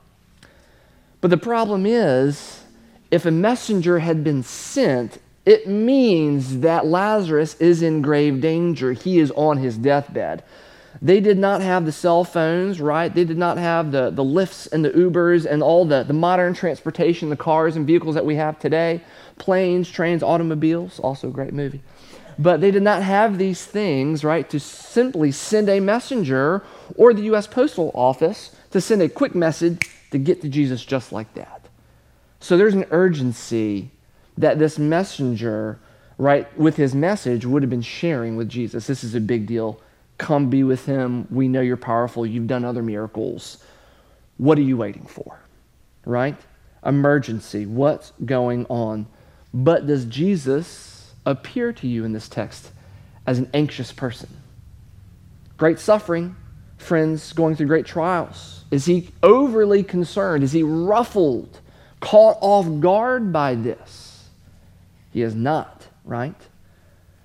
But 1.19 1.29
the 1.29 1.37
problem 1.37 1.85
is, 1.85 2.63
if 3.11 3.25
a 3.25 3.31
messenger 3.31 3.99
had 3.99 4.23
been 4.23 4.41
sent, 4.41 5.19
it 5.45 5.67
means 5.67 6.61
that 6.61 6.85
Lazarus 6.85 7.55
is 7.59 7.81
in 7.81 8.01
grave 8.01 8.41
danger. 8.41 8.93
He 8.93 9.19
is 9.19 9.31
on 9.31 9.57
his 9.57 9.77
deathbed. 9.77 10.43
They 11.01 11.19
did 11.19 11.37
not 11.37 11.61
have 11.61 11.85
the 11.85 11.91
cell 11.91 12.23
phones, 12.23 12.79
right? 12.79 13.13
They 13.13 13.25
did 13.25 13.37
not 13.37 13.57
have 13.57 13.91
the, 13.91 14.09
the 14.09 14.23
Lyfts 14.23 14.71
and 14.71 14.85
the 14.85 14.91
Ubers 14.91 15.45
and 15.45 15.63
all 15.63 15.85
the, 15.85 16.03
the 16.03 16.13
modern 16.13 16.53
transportation, 16.53 17.29
the 17.29 17.35
cars 17.35 17.75
and 17.75 17.87
vehicles 17.87 18.15
that 18.15 18.25
we 18.25 18.35
have 18.35 18.59
today 18.59 19.01
planes, 19.37 19.89
trains, 19.89 20.21
automobiles, 20.21 20.99
also 20.99 21.27
a 21.27 21.31
great 21.31 21.53
movie. 21.53 21.81
But 22.39 22.61
they 22.61 22.71
did 22.71 22.83
not 22.83 23.03
have 23.03 23.37
these 23.37 23.65
things, 23.65 24.23
right, 24.23 24.49
to 24.49 24.59
simply 24.59 25.31
send 25.31 25.69
a 25.69 25.79
messenger 25.79 26.63
or 26.95 27.13
the 27.13 27.23
U.S. 27.23 27.47
Postal 27.47 27.91
Office 27.93 28.55
to 28.71 28.81
send 28.81 29.01
a 29.01 29.09
quick 29.09 29.35
message 29.35 29.89
to 30.11 30.17
get 30.17 30.41
to 30.41 30.49
Jesus 30.49 30.83
just 30.83 31.11
like 31.11 31.33
that. 31.35 31.67
So 32.39 32.57
there's 32.57 32.73
an 32.73 32.85
urgency 32.91 33.91
that 34.37 34.59
this 34.59 34.79
messenger, 34.79 35.79
right, 36.17 36.57
with 36.57 36.77
his 36.77 36.95
message 36.95 37.45
would 37.45 37.63
have 37.63 37.69
been 37.69 37.81
sharing 37.81 38.35
with 38.35 38.49
Jesus. 38.49 38.87
This 38.87 39.03
is 39.03 39.13
a 39.13 39.21
big 39.21 39.45
deal 39.45 39.79
Come 40.21 40.51
be 40.51 40.63
with 40.63 40.85
him. 40.85 41.27
We 41.31 41.47
know 41.47 41.61
you're 41.61 41.77
powerful. 41.77 42.27
You've 42.27 42.45
done 42.45 42.63
other 42.63 42.83
miracles. 42.83 43.57
What 44.37 44.59
are 44.59 44.61
you 44.61 44.77
waiting 44.77 45.07
for? 45.07 45.39
Right? 46.05 46.37
Emergency. 46.85 47.65
What's 47.65 48.13
going 48.23 48.67
on? 48.67 49.07
But 49.51 49.87
does 49.87 50.05
Jesus 50.05 50.67
appear 51.25 51.73
to 51.73 51.87
you 51.87 52.03
in 52.05 52.13
this 52.13 52.27
text 52.27 52.71
as 53.25 53.39
an 53.39 53.49
anxious 53.53 53.91
person? 53.91 54.29
Great 55.57 55.79
suffering, 55.79 56.35
friends 56.77 57.33
going 57.33 57.55
through 57.55 57.67
great 57.67 57.85
trials. 57.85 58.65
Is 58.71 58.85
he 58.85 59.09
overly 59.21 59.83
concerned? 59.83 60.43
Is 60.43 60.51
he 60.51 60.63
ruffled, 60.63 61.59
caught 61.99 62.37
off 62.41 62.81
guard 62.81 63.31
by 63.31 63.55
this? 63.55 64.29
He 65.11 65.21
is 65.21 65.35
not, 65.35 65.87
right? 66.05 66.35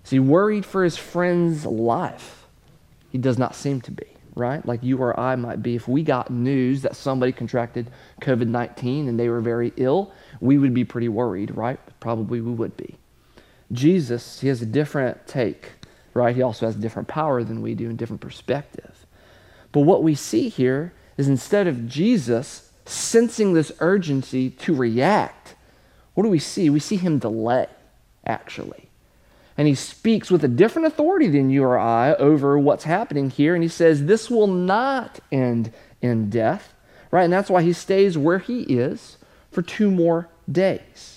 Is 0.05 0.11
he 0.11 0.19
worried 0.19 0.67
for 0.67 0.85
his 0.85 0.97
friend's 0.97 1.65
life? 1.65 2.47
He 3.11 3.19
does 3.19 3.39
not 3.39 3.55
seem 3.55 3.81
to 3.83 3.91
be, 3.91 4.07
right? 4.35 4.65
Like 4.67 4.83
you 4.83 4.99
or 4.99 5.19
I 5.19 5.37
might 5.37 5.63
be. 5.63 5.75
If 5.75 5.89
we 5.89 6.03
got 6.03 6.31
news 6.31 6.83
that 6.83 6.97
somebody 6.97 7.33
contracted 7.33 7.91
COVID 8.21 8.49
19 8.49 9.09
and 9.09 9.19
they 9.19 9.29
were 9.29 9.41
very 9.41 9.73
ill, 9.77 10.13
we 10.41 10.59
would 10.59 10.75
be 10.75 10.85
pretty 10.85 11.09
worried, 11.09 11.57
right? 11.57 11.81
Probably 12.01 12.41
we 12.41 12.53
would 12.53 12.77
be. 12.77 12.97
Jesus, 13.73 14.41
he 14.41 14.49
has 14.49 14.63
a 14.63 14.67
different 14.67 15.27
take, 15.27 15.73
right? 16.15 16.37
He 16.37 16.43
also 16.43 16.67
has 16.67 16.77
a 16.77 16.81
different 16.81 17.09
power 17.09 17.43
than 17.43 17.63
we 17.63 17.75
do 17.75 17.89
and 17.89 17.99
different 17.99 18.21
perspective. 18.21 19.07
But 19.73 19.81
what 19.81 20.03
we 20.03 20.15
see 20.15 20.49
here 20.49 20.93
is 21.17 21.29
instead 21.29 21.67
of 21.67 21.89
Jesus 21.89 22.71
sensing 22.85 23.53
this 23.53 23.73
urgency 23.81 24.51
to 24.51 24.75
react, 24.75 25.55
what 26.15 26.23
do 26.23 26.29
we 26.29 26.39
see? 26.39 26.71
We 26.71 26.81
see 26.81 26.97
him 26.97 27.19
delay, 27.19 27.67
actually. 28.25 28.89
And 29.59 29.67
he 29.67 29.75
speaks 29.75 30.31
with 30.31 30.45
a 30.45 30.49
different 30.49 30.87
authority 30.87 31.29
than 31.29 31.51
you 31.51 31.65
or 31.65 31.79
I 31.79 32.15
over 32.15 32.59
what's 32.59 32.85
happening 32.85 33.31
here. 33.31 33.55
And 33.55 33.63
he 33.63 33.69
says, 33.69 34.05
This 34.05 34.31
will 34.31 34.47
not 34.47 35.21
end 35.33 35.73
in 36.03 36.31
death, 36.31 36.75
right? 37.11 37.25
And 37.25 37.33
that's 37.33 37.51
why 37.51 37.63
he 37.63 37.73
stays 37.73 38.19
where 38.19 38.39
he 38.39 38.63
is 38.63 39.17
for 39.51 39.63
two 39.63 39.91
more 39.91 40.29
days. 40.51 41.16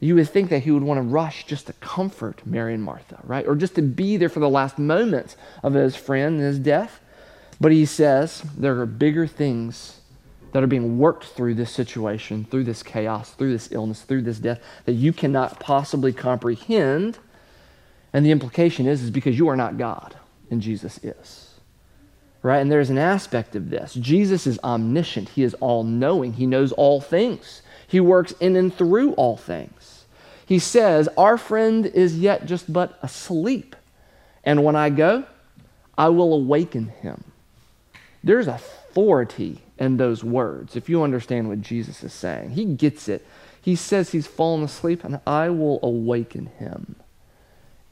You 0.00 0.14
would 0.14 0.28
think 0.28 0.50
that 0.50 0.60
he 0.60 0.70
would 0.70 0.82
want 0.82 0.98
to 0.98 1.02
rush 1.02 1.44
just 1.44 1.66
to 1.66 1.72
comfort 1.74 2.46
Mary 2.46 2.74
and 2.74 2.82
Martha, 2.82 3.18
right? 3.24 3.46
Or 3.46 3.56
just 3.56 3.74
to 3.74 3.82
be 3.82 4.16
there 4.16 4.28
for 4.28 4.40
the 4.40 4.48
last 4.48 4.78
moments 4.78 5.36
of 5.62 5.74
his 5.74 5.96
friend 5.96 6.36
and 6.36 6.44
his 6.44 6.58
death. 6.58 7.00
But 7.60 7.72
he 7.72 7.84
says 7.84 8.42
there 8.56 8.78
are 8.80 8.86
bigger 8.86 9.26
things 9.26 10.00
that 10.52 10.62
are 10.62 10.68
being 10.68 10.98
worked 10.98 11.24
through 11.24 11.54
this 11.54 11.72
situation, 11.72 12.46
through 12.50 12.64
this 12.64 12.82
chaos, 12.82 13.32
through 13.32 13.52
this 13.52 13.72
illness, 13.72 14.02
through 14.02 14.22
this 14.22 14.38
death 14.38 14.60
that 14.84 14.92
you 14.92 15.12
cannot 15.12 15.58
possibly 15.58 16.12
comprehend. 16.12 17.18
And 18.12 18.24
the 18.24 18.30
implication 18.30 18.86
is, 18.86 19.02
is 19.02 19.10
because 19.10 19.36
you 19.36 19.48
are 19.48 19.56
not 19.56 19.78
God 19.78 20.16
and 20.50 20.62
Jesus 20.62 20.98
is. 21.02 21.47
Right? 22.42 22.58
And 22.58 22.70
there's 22.70 22.90
an 22.90 22.98
aspect 22.98 23.56
of 23.56 23.70
this. 23.70 23.94
Jesus 23.94 24.46
is 24.46 24.60
omniscient. 24.62 25.30
He 25.30 25.42
is 25.42 25.54
all 25.54 25.82
knowing. 25.82 26.34
He 26.34 26.46
knows 26.46 26.72
all 26.72 27.00
things. 27.00 27.62
He 27.86 28.00
works 28.00 28.32
in 28.40 28.54
and 28.54 28.72
through 28.72 29.12
all 29.14 29.36
things. 29.36 30.04
He 30.46 30.58
says, 30.58 31.08
Our 31.18 31.36
friend 31.36 31.86
is 31.86 32.18
yet 32.18 32.46
just 32.46 32.72
but 32.72 32.98
asleep. 33.02 33.74
And 34.44 34.64
when 34.64 34.76
I 34.76 34.90
go, 34.90 35.24
I 35.96 36.08
will 36.10 36.32
awaken 36.32 36.88
him. 36.88 37.24
There's 38.22 38.46
authority 38.46 39.62
in 39.78 39.96
those 39.96 40.22
words, 40.24 40.76
if 40.76 40.88
you 40.88 41.02
understand 41.02 41.48
what 41.48 41.60
Jesus 41.60 42.02
is 42.02 42.12
saying. 42.12 42.50
He 42.50 42.64
gets 42.64 43.08
it. 43.08 43.26
He 43.60 43.76
says 43.76 44.10
he's 44.10 44.26
fallen 44.26 44.62
asleep, 44.62 45.04
and 45.04 45.20
I 45.26 45.50
will 45.50 45.80
awaken 45.82 46.46
him. 46.58 46.96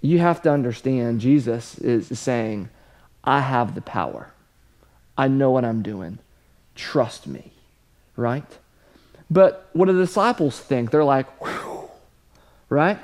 You 0.00 0.19
have 0.21 0.41
to 0.43 0.50
understand, 0.50 1.21
Jesus 1.21 1.79
is 1.79 2.19
saying, 2.19 2.71
I 3.25 3.41
have 3.41 3.75
the 3.75 3.83
power. 3.83 4.33
I 5.16 5.28
know 5.28 5.50
what 5.50 5.64
I'm 5.64 5.82
doing. 5.82 6.18
Trust 6.75 7.26
me, 7.26 7.52
right? 8.16 8.44
But 9.30 9.68
what 9.73 9.87
do 9.87 9.92
the 9.92 10.04
disciples 10.04 10.58
think? 10.58 10.90
They're 10.90 11.04
like, 11.04 11.26
right? 12.68 13.00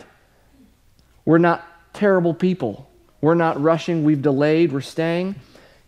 We're 1.24 1.38
not 1.38 1.66
terrible 1.92 2.34
people. 2.34 2.88
We're 3.20 3.34
not 3.34 3.60
rushing. 3.60 4.04
We've 4.04 4.22
delayed. 4.22 4.72
We're 4.72 4.80
staying. 4.80 5.36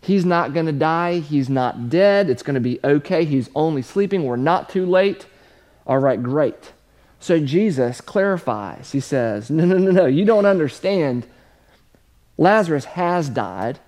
He's 0.01 0.25
not 0.25 0.53
going 0.53 0.67
to 0.67 0.73
die. 0.73 1.21
He's 1.21 1.49
not 1.49 1.89
dead. 1.89 2.29
It's 2.29 2.43
going 2.43 2.55
to 2.55 2.61
be 2.61 2.79
okay. 2.85 3.25
He's 3.25 3.49
only 3.55 3.83
sleeping. 3.83 4.25
We're 4.25 4.37
not 4.37 4.69
too 4.69 4.87
late. 4.87 5.27
All 5.87 5.99
right, 5.99 6.23
great. 6.23 6.73
So 7.21 7.41
Jesus 7.41 8.01
clarifies. 8.01 8.93
He 8.93 9.01
says, 9.01 9.51
No, 9.51 9.65
no, 9.65 9.79
no, 9.79 9.91
no. 9.91 10.07
You 10.07 10.25
don't 10.25 10.47
understand. 10.47 11.27
Lazarus 12.37 12.85
has 12.85 13.29
died, 13.29 13.79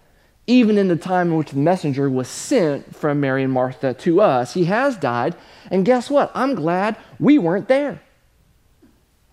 even 0.47 0.79
in 0.79 0.89
the 0.89 0.97
time 0.97 1.29
in 1.29 1.37
which 1.37 1.51
the 1.51 1.59
messenger 1.59 2.09
was 2.09 2.29
sent 2.29 2.95
from 2.95 3.21
Mary 3.21 3.43
and 3.43 3.53
Martha 3.53 3.95
to 3.95 4.21
us. 4.21 4.55
He 4.55 4.67
has 4.67 4.97
died. 4.97 5.35
And 5.71 5.85
guess 5.85 6.09
what? 6.09 6.31
I'm 6.35 6.55
glad 6.55 6.97
we 7.19 7.39
weren't 7.39 7.69
there. 7.69 8.01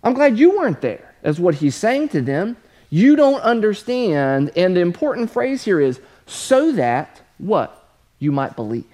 I'm 0.04 0.14
glad 0.14 0.38
you 0.38 0.58
weren't 0.58 0.82
there, 0.82 1.14
is 1.24 1.40
what 1.40 1.56
he's 1.56 1.76
saying 1.76 2.10
to 2.10 2.22
them. 2.22 2.58
You 2.90 3.16
don't 3.16 3.42
understand. 3.42 4.52
And 4.56 4.76
the 4.76 4.82
important 4.82 5.32
phrase 5.32 5.64
here 5.64 5.80
is, 5.80 6.00
so 6.26 6.72
that 6.74 7.22
what? 7.38 7.88
You 8.20 8.32
might 8.32 8.56
believe. 8.56 8.86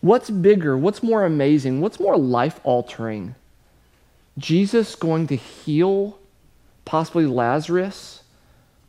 What's 0.00 0.30
bigger? 0.30 0.76
What's 0.76 1.02
more 1.02 1.24
amazing? 1.24 1.80
What's 1.80 2.00
more 2.00 2.16
life 2.16 2.60
altering? 2.64 3.34
Jesus 4.36 4.94
going 4.96 5.26
to 5.28 5.36
heal 5.36 6.18
possibly 6.84 7.26
Lazarus 7.26 8.22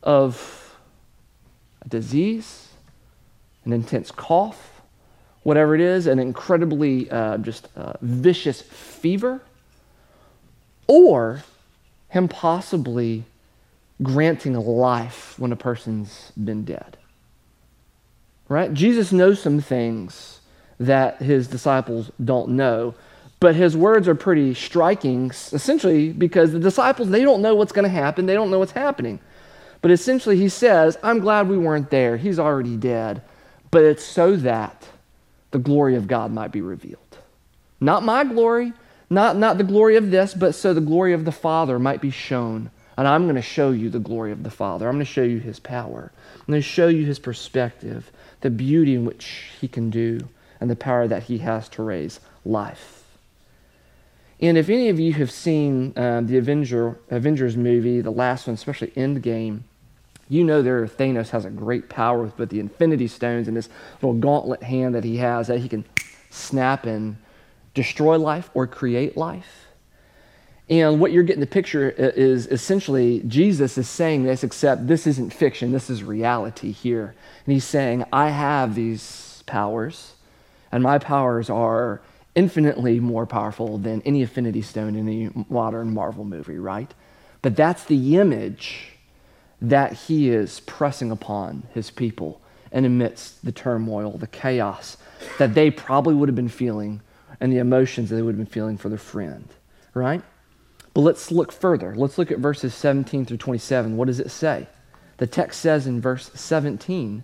of 0.04 0.65
a 1.86 1.90
disease, 1.90 2.70
an 3.64 3.74
intense 3.74 4.12
cough, 4.12 4.82
whatever 5.44 5.76
it 5.76 5.82
is, 5.82 6.08
an 6.08 6.20
incredibly 6.20 7.10
uh, 7.12 7.38
just 7.38 7.70
uh, 7.76 7.94
vicious 8.02 8.62
fever, 8.62 9.42
or 10.88 11.44
him 12.10 12.28
possibly 12.28 13.24
granting 14.02 14.54
life 14.54 15.38
when 15.38 15.52
a 15.52 15.56
person's 15.56 16.32
been 16.32 16.64
dead. 16.64 16.98
Right? 18.48 18.74
Jesus 18.74 19.12
knows 19.12 19.42
some 19.42 19.60
things 19.60 20.40
that 20.80 21.22
his 21.22 21.48
disciples 21.48 22.12
don't 22.24 22.50
know, 22.50 22.94
but 23.40 23.56
his 23.56 23.76
words 23.76 24.08
are 24.08 24.16
pretty 24.16 24.54
striking, 24.54 25.30
essentially, 25.30 26.12
because 26.12 26.52
the 26.52 26.60
disciples, 26.60 27.10
they 27.10 27.22
don't 27.22 27.42
know 27.42 27.56
what's 27.56 27.72
going 27.72 27.84
to 27.84 27.90
happen, 27.90 28.26
they 28.26 28.34
don't 28.34 28.52
know 28.52 28.60
what's 28.60 28.72
happening. 28.72 29.20
But 29.86 29.92
essentially, 29.92 30.36
he 30.38 30.50
says, 30.50 30.98
I'm 31.04 31.20
glad 31.20 31.48
we 31.48 31.60
weren't 31.60 31.92
there. 31.92 32.18
He's 32.18 32.40
already 32.40 32.76
dead. 32.76 33.22
But 33.70 33.84
it's 33.84 34.04
so 34.04 34.36
that 34.38 34.88
the 35.52 35.60
glory 35.60 35.96
of 35.96 36.08
God 36.08 36.32
might 36.32 36.52
be 36.52 36.62
revealed. 36.62 37.20
Not 37.80 38.02
my 38.02 38.24
glory, 38.24 38.74
not, 39.12 39.38
not 39.38 39.60
the 39.60 39.64
glory 39.64 39.96
of 39.96 40.10
this, 40.10 40.34
but 40.34 40.56
so 40.56 40.74
the 40.74 40.82
glory 40.82 41.14
of 41.14 41.24
the 41.24 41.32
Father 41.32 41.78
might 41.78 42.02
be 42.02 42.10
shown 42.10 42.72
and 42.98 43.08
I'm 43.08 43.24
going 43.24 43.36
to 43.36 43.42
show 43.42 43.72
you 43.72 43.90
the 43.90 44.00
glory 44.00 44.32
of 44.32 44.44
the 44.44 44.50
Father. 44.50 44.88
I'm 44.88 44.96
going 44.96 45.06
to 45.06 45.12
show 45.12 45.24
you 45.24 45.40
his 45.40 45.60
power. 45.60 46.12
I'm 46.34 46.46
going 46.48 46.62
to 46.62 46.68
show 46.68 46.88
you 46.88 47.06
his 47.06 47.20
perspective, 47.20 48.12
the 48.42 48.50
beauty 48.50 48.96
in 48.96 49.06
which 49.06 49.50
he 49.60 49.68
can 49.68 49.90
do, 49.90 50.28
and 50.62 50.70
the 50.70 50.76
power 50.76 51.08
that 51.08 51.24
he 51.24 51.40
has 51.40 51.68
to 51.70 51.84
raise 51.84 52.20
life. 52.46 53.04
And 54.40 54.58
if 54.58 54.70
any 54.70 54.90
of 54.90 55.00
you 55.00 55.14
have 55.14 55.32
seen 55.32 55.94
uh, 55.98 56.22
the 56.22 56.38
Avenger, 56.38 56.98
Avengers 57.10 57.58
movie, 57.58 58.02
the 58.02 58.12
last 58.12 58.48
one, 58.48 58.54
especially 58.54 58.88
Endgame, 58.92 59.62
you 60.28 60.44
know 60.44 60.62
there 60.62 60.86
Thanos 60.88 61.30
has 61.30 61.46
a 61.46 61.50
great 61.50 61.90
power 61.90 62.32
with, 62.38 62.50
the 62.50 62.60
Infinity 62.60 63.08
Stones 63.08 63.48
and 63.48 63.56
this 63.56 63.70
little 64.02 64.20
gauntlet 64.20 64.64
hand 64.64 64.96
that 64.96 65.04
he 65.04 65.18
has 65.18 65.48
that 65.48 65.60
he 65.60 65.70
can 65.70 65.86
snap 66.30 66.86
and 66.86 67.18
destroy 67.74 68.18
life 68.18 68.50
or 68.54 68.66
create 68.66 69.16
life. 69.16 69.68
And 70.68 71.00
what 71.00 71.12
you're 71.12 71.24
getting 71.24 71.42
the 71.42 71.48
picture 71.48 71.92
is 71.92 72.48
essentially 72.48 73.22
Jesus 73.28 73.78
is 73.78 73.88
saying 73.88 74.24
this, 74.24 74.44
except 74.44 74.88
this 74.88 75.06
isn't 75.06 75.32
fiction, 75.32 75.72
this 75.72 75.92
is 75.92 76.04
reality 76.04 76.72
here. 76.72 77.14
And 77.46 77.54
he's 77.54 77.66
saying, 77.66 78.04
I 78.12 78.30
have 78.30 78.74
these 78.74 79.44
powers, 79.46 80.14
and 80.72 80.82
my 80.82 80.98
powers 80.98 81.52
are 81.52 82.02
infinitely 82.34 83.00
more 83.00 83.28
powerful 83.28 83.78
than 83.78 84.02
any 84.02 84.22
infinity 84.22 84.64
stone 84.64 84.96
in 84.96 85.08
any 85.08 85.46
modern 85.50 85.94
Marvel 85.94 86.26
movie, 86.26 86.58
right? 86.58 86.92
But 87.44 87.56
that's 87.56 87.84
the 87.84 88.18
image 88.18 88.95
that 89.62 89.94
he 89.94 90.30
is 90.30 90.60
pressing 90.62 91.12
upon 91.12 91.64
his 91.74 91.90
people 91.92 92.42
and 92.72 92.86
amidst 92.86 93.44
the 93.46 93.52
turmoil, 93.52 94.18
the 94.18 94.28
chaos 94.28 94.98
that 95.38 95.54
they 95.54 95.72
probably 95.72 96.14
would 96.14 96.28
have 96.30 96.36
been 96.36 96.50
feeling, 96.50 97.02
and 97.40 97.52
the 97.52 97.58
emotions 97.58 98.10
that 98.10 98.16
they 98.16 98.22
would 98.22 98.36
have 98.36 98.46
been 98.46 98.46
feeling 98.46 98.78
for 98.78 98.90
their 98.90 98.98
friend, 98.98 99.48
right? 99.94 100.22
But 100.94 101.02
let's 101.02 101.32
look 101.32 101.52
further. 101.52 101.96
Let's 101.96 102.18
look 102.18 102.32
at 102.32 102.40
verses 102.40 102.74
17 102.74 103.26
through 103.26 103.38
27. 103.38 103.98
What 103.98 104.08
does 104.08 104.20
it 104.20 104.32
say? 104.32 104.68
The 105.18 105.28
text 105.28 105.62
says 105.62 105.88
in 105.88 106.02
verse 106.02 106.32
17 106.34 107.24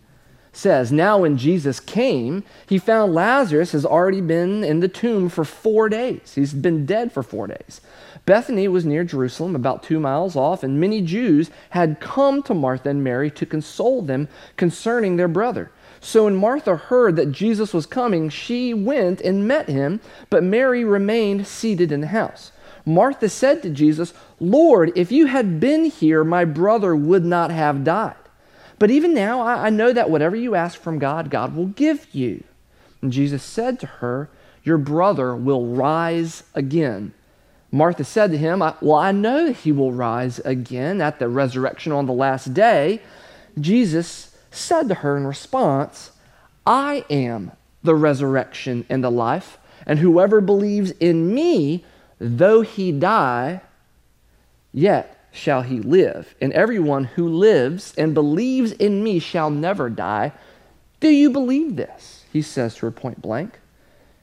says, 0.53 0.91
Now 0.91 1.19
when 1.19 1.37
Jesus 1.37 1.79
came, 1.79 2.43
he 2.67 2.77
found 2.77 3.13
Lazarus 3.13 3.71
has 3.71 3.85
already 3.85 4.21
been 4.21 4.63
in 4.63 4.79
the 4.79 4.87
tomb 4.87 5.29
for 5.29 5.45
four 5.45 5.89
days. 5.89 6.33
He's 6.35 6.53
been 6.53 6.85
dead 6.85 7.11
for 7.11 7.23
four 7.23 7.47
days. 7.47 7.81
Bethany 8.25 8.67
was 8.67 8.85
near 8.85 9.03
Jerusalem, 9.03 9.55
about 9.55 9.83
two 9.83 9.99
miles 9.99 10.35
off, 10.35 10.63
and 10.63 10.79
many 10.79 11.01
Jews 11.01 11.49
had 11.71 11.99
come 11.99 12.43
to 12.43 12.53
Martha 12.53 12.89
and 12.89 13.03
Mary 13.03 13.31
to 13.31 13.45
console 13.45 14.01
them 14.01 14.27
concerning 14.57 15.15
their 15.15 15.27
brother. 15.27 15.71
So 16.01 16.25
when 16.25 16.35
Martha 16.35 16.75
heard 16.75 17.15
that 17.15 17.31
Jesus 17.31 17.73
was 17.73 17.85
coming, 17.85 18.29
she 18.29 18.73
went 18.73 19.21
and 19.21 19.47
met 19.47 19.69
him, 19.69 20.01
but 20.29 20.43
Mary 20.43 20.83
remained 20.83 21.47
seated 21.47 21.91
in 21.91 22.01
the 22.01 22.07
house. 22.07 22.51
Martha 22.85 23.29
said 23.29 23.61
to 23.61 23.69
Jesus, 23.69 24.13
Lord, 24.39 24.91
if 24.95 25.11
you 25.11 25.27
had 25.27 25.59
been 25.59 25.85
here, 25.85 26.23
my 26.23 26.45
brother 26.45 26.95
would 26.95 27.23
not 27.23 27.51
have 27.51 27.83
died. 27.83 28.15
But 28.81 28.89
even 28.89 29.13
now, 29.13 29.41
I, 29.41 29.67
I 29.67 29.69
know 29.69 29.93
that 29.93 30.09
whatever 30.09 30.35
you 30.35 30.55
ask 30.55 30.81
from 30.81 30.97
God, 30.97 31.29
God 31.29 31.55
will 31.55 31.67
give 31.67 32.07
you. 32.15 32.43
And 32.99 33.13
Jesus 33.13 33.43
said 33.43 33.79
to 33.79 33.85
her, 33.85 34.27
Your 34.63 34.79
brother 34.79 35.35
will 35.35 35.67
rise 35.67 36.41
again. 36.55 37.13
Martha 37.71 38.03
said 38.03 38.31
to 38.31 38.39
him, 38.39 38.57
Well, 38.81 38.95
I 38.95 39.11
know 39.11 39.53
he 39.53 39.71
will 39.71 39.91
rise 39.91 40.39
again 40.39 40.99
at 40.99 41.19
the 41.19 41.29
resurrection 41.29 41.91
on 41.91 42.07
the 42.07 42.11
last 42.11 42.55
day. 42.55 43.03
Jesus 43.59 44.35
said 44.49 44.87
to 44.87 44.95
her 44.95 45.15
in 45.15 45.27
response, 45.27 46.09
I 46.65 47.05
am 47.07 47.51
the 47.83 47.93
resurrection 47.93 48.87
and 48.89 49.03
the 49.03 49.11
life, 49.11 49.59
and 49.85 49.99
whoever 49.99 50.41
believes 50.41 50.89
in 50.99 51.31
me, 51.31 51.85
though 52.17 52.61
he 52.61 52.91
die, 52.91 53.61
yet 54.73 55.20
shall 55.31 55.61
he 55.61 55.79
live. 55.79 56.35
And 56.41 56.51
everyone 56.53 57.05
who 57.05 57.27
lives 57.27 57.93
and 57.97 58.13
believes 58.13 58.73
in 58.73 59.03
me 59.03 59.19
shall 59.19 59.49
never 59.49 59.89
die. 59.89 60.33
Do 60.99 61.09
you 61.09 61.29
believe 61.29 61.75
this? 61.75 62.25
He 62.31 62.41
says 62.41 62.75
to 62.75 62.85
her 62.87 62.91
point 62.91 63.21
blank. 63.21 63.59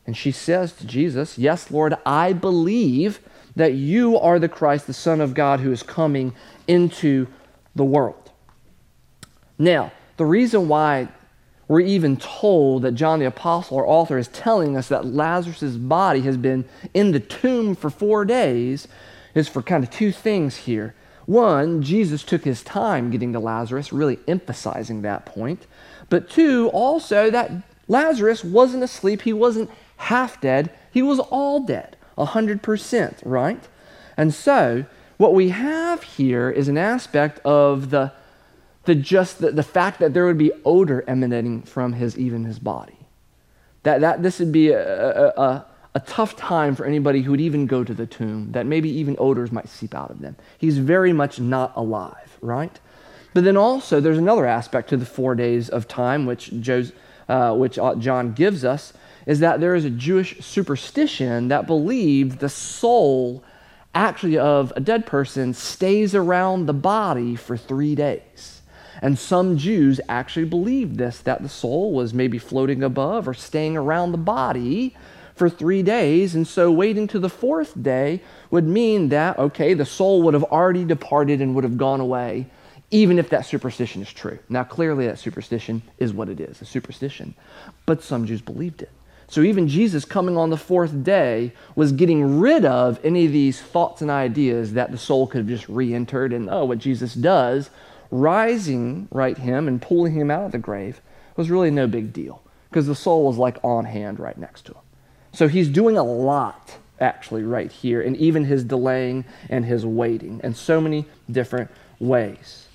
And 0.07 0.17
she 0.17 0.31
says 0.31 0.73
to 0.75 0.87
Jesus, 0.87 1.39
Yes, 1.39 1.71
Lord, 1.71 1.95
I 2.07 2.33
believe 2.33 3.21
that 3.57 3.75
you 3.75 4.19
are 4.19 4.39
the 4.39 4.49
Christ, 4.49 4.87
the 4.87 4.93
Son 4.93 5.21
of 5.21 5.35
God, 5.35 5.61
who 5.61 5.73
is 5.73 5.83
coming 5.83 6.35
into 6.67 7.27
the 7.75 7.85
world. 7.85 8.31
Now, 9.59 9.93
the 10.17 10.25
reason 10.25 10.69
why 10.69 11.09
we're 11.67 11.81
even 11.81 12.17
told 12.17 12.83
that 12.83 12.93
John 12.93 13.19
the 13.19 13.27
Apostle, 13.27 13.77
our 13.77 13.87
author, 13.87 14.17
is 14.17 14.29
telling 14.29 14.77
us 14.77 14.89
that 14.89 15.05
Lazarus' 15.05 15.77
body 15.77 16.21
has 16.21 16.37
been 16.37 16.65
in 16.95 17.13
the 17.13 17.21
tomb 17.21 17.75
for 17.75 17.91
four 17.91 18.25
days 18.25 18.89
is 19.39 19.49
for 19.49 19.63
kind 19.63 19.85
of 19.85 19.91
two 19.91 20.13
things 20.13 20.57
here. 20.57 20.95
One, 21.27 21.83
Jesus 21.83 22.25
took 22.25 22.45
his 22.45 22.63
time 22.63 23.11
getting 23.11 23.33
to 23.35 23.39
Lazarus, 23.39 23.93
really 23.93 24.19
emphasizing 24.27 25.03
that 25.03 25.27
point. 25.27 25.67
But 26.09 26.31
two, 26.31 26.69
also 26.73 27.31
that 27.31 27.51
Lazarus 27.87 28.43
wasn't 28.43 28.83
asleep, 28.83 29.23
he 29.23 29.33
wasn't 29.33 29.71
half 29.97 30.41
dead, 30.41 30.71
he 30.91 31.03
was 31.03 31.19
all 31.19 31.61
dead, 31.61 31.97
100%, 32.17 33.19
right? 33.25 33.69
And 34.17 34.33
so, 34.33 34.87
what 35.17 35.35
we 35.35 35.51
have 35.51 36.03
here 36.03 36.51
is 36.51 36.69
an 36.69 36.79
aspect 36.79 37.41
of 37.45 37.91
the, 37.91 38.13
the 38.85 38.95
just 38.95 39.41
the, 39.41 39.51
the 39.51 39.63
fact 39.63 39.99
that 40.01 40.15
there 40.15 40.25
would 40.25 40.39
be 40.39 40.53
odor 40.65 41.05
emanating 41.07 41.63
from 41.63 41.95
his 41.95 42.17
even 42.17 42.45
his 42.45 42.59
body. 42.59 42.99
That, 43.83 44.01
that 44.01 44.23
this 44.23 44.39
would 44.39 44.53
be 44.53 44.71
a, 44.71 45.33
a, 45.37 45.43
a 45.43 45.67
tough 46.01 46.37
time 46.37 46.75
for 46.75 46.85
anybody 46.85 47.23
who 47.23 47.31
would 47.31 47.41
even 47.41 47.67
go 47.67 47.85
to 47.85 47.95
the 47.95 48.07
tomb, 48.07 48.53
that 48.53 48.67
maybe 48.67 48.91
even 48.91 49.17
odors 49.19 49.53
might 49.53 49.69
seep 49.69 49.95
out 49.95 50.11
of 50.11 50.21
them. 50.21 50.37
He's 50.59 50.79
very 50.79 51.13
much 51.13 51.41
not 51.41 51.73
alive, 51.77 52.37
right? 52.41 52.79
But 53.35 53.45
then 53.45 53.57
also, 53.57 54.01
there's 54.01 54.19
another 54.19 54.47
aspect 54.47 54.89
to 54.91 54.97
the 54.97 55.07
four 55.07 55.35
days 55.35 55.69
of 55.69 55.87
time 55.89 56.27
which, 56.27 56.53
uh, 57.29 57.55
which 57.55 57.79
uh, 57.79 57.95
John 57.97 58.33
gives 58.33 58.65
us, 58.65 58.93
is 59.27 59.41
that 59.41 59.61
there 59.61 59.75
is 59.75 59.85
a 59.85 59.91
Jewish 59.91 60.39
superstition 60.41 61.49
that 61.49 61.67
believed 61.67 62.41
the 62.41 62.49
soul 62.49 63.45
actually 63.95 64.39
of 64.39 64.73
a 64.77 64.81
dead 64.81 65.07
person 65.07 65.55
stays 65.55 66.15
around 66.15 66.67
the 66.67 66.75
body 66.75 67.37
for 67.37 67.57
three 67.57 67.95
days. 67.95 68.63
And 69.01 69.19
some 69.19 69.57
Jews 69.57 70.01
actually 70.09 70.47
believed 70.47 70.97
this, 70.97 71.21
that 71.21 71.43
the 71.43 71.49
soul 71.49 71.93
was 71.93 72.13
maybe 72.13 72.39
floating 72.39 72.83
above 72.83 73.29
or 73.29 73.35
staying 73.35 73.77
around 73.77 74.13
the 74.13 74.19
body 74.19 74.97
for 75.39 75.49
three 75.49 75.83
days. 75.83 76.35
And 76.35 76.47
so 76.47 76.71
waiting 76.71 77.07
to 77.09 77.19
the 77.19 77.29
fourth 77.29 77.81
day 77.81 78.21
would 78.51 78.67
mean 78.67 79.09
that, 79.11 79.39
okay, 79.39 79.75
the 79.75 79.87
soul 79.87 80.23
would 80.23 80.35
have 80.35 80.45
already 80.45 80.85
departed 80.85 81.41
and 81.41 81.55
would 81.55 81.65
have 81.65 81.79
gone 81.79 82.01
away, 82.01 82.47
even 82.91 83.19
if 83.19 83.31
that 83.31 83.47
superstition 83.47 84.03
is 84.03 84.13
true. 84.13 84.39
Now, 84.49 84.65
clearly, 84.65 85.07
that 85.07 85.19
superstition 85.19 85.83
is 85.99 86.13
what 86.13 86.29
it 86.29 86.41
is 86.41 86.61
a 86.61 86.65
superstition. 86.65 87.35
But 87.87 88.03
some 88.03 88.27
Jews 88.27 88.43
believed 88.43 88.83
it. 88.83 88.91
So 89.31 89.43
even 89.43 89.69
Jesus 89.69 90.07
coming 90.07 90.39
on 90.39 90.49
the 90.49 90.57
fourth 90.57 91.05
day 91.05 91.53
was 91.77 91.93
getting 91.93 92.41
rid 92.41 92.65
of 92.65 92.99
any 93.05 93.27
of 93.27 93.33
these 93.33 93.61
thoughts 93.61 94.01
and 94.01 94.11
ideas 94.11 94.73
that 94.73 94.91
the 94.91 94.97
soul 94.97 95.27
could 95.27 95.39
have 95.39 95.49
just 95.49 95.69
re 95.69 95.93
entered. 95.93 96.33
And 96.33 96.49
oh, 96.49 96.65
what 96.65 96.79
Jesus 96.79 97.13
does, 97.13 97.69
rising 98.11 99.07
right 99.11 99.37
him 99.37 99.69
and 99.69 99.83
pulling 99.83 100.15
him 100.15 100.31
out 100.31 100.47
of 100.47 100.53
the 100.53 100.59
grave, 100.59 101.03
was 101.37 101.51
really 101.51 101.71
no 101.71 101.87
big 101.87 102.13
deal 102.13 102.43
because 102.71 102.87
the 102.87 102.95
soul 102.95 103.27
was 103.27 103.37
like 103.37 103.59
on 103.63 103.85
hand 103.85 104.19
right 104.19 104.39
next 104.39 104.65
to 104.67 104.73
him. 104.73 104.81
So 105.33 105.49
he's 105.49 105.69
doing 105.69 105.97
a 105.97 106.03
lot, 106.03 106.77
actually, 107.01 107.43
right 107.43 107.71
here, 107.71 108.01
and 108.01 108.17
even 108.17 108.45
his 108.45 108.65
delaying 108.65 109.25
and 109.49 109.65
his 109.65 109.85
waiting, 109.85 110.41
in 110.43 110.55
so 110.55 110.81
many 110.81 111.07
different 111.31 111.71
ways. 112.01 112.67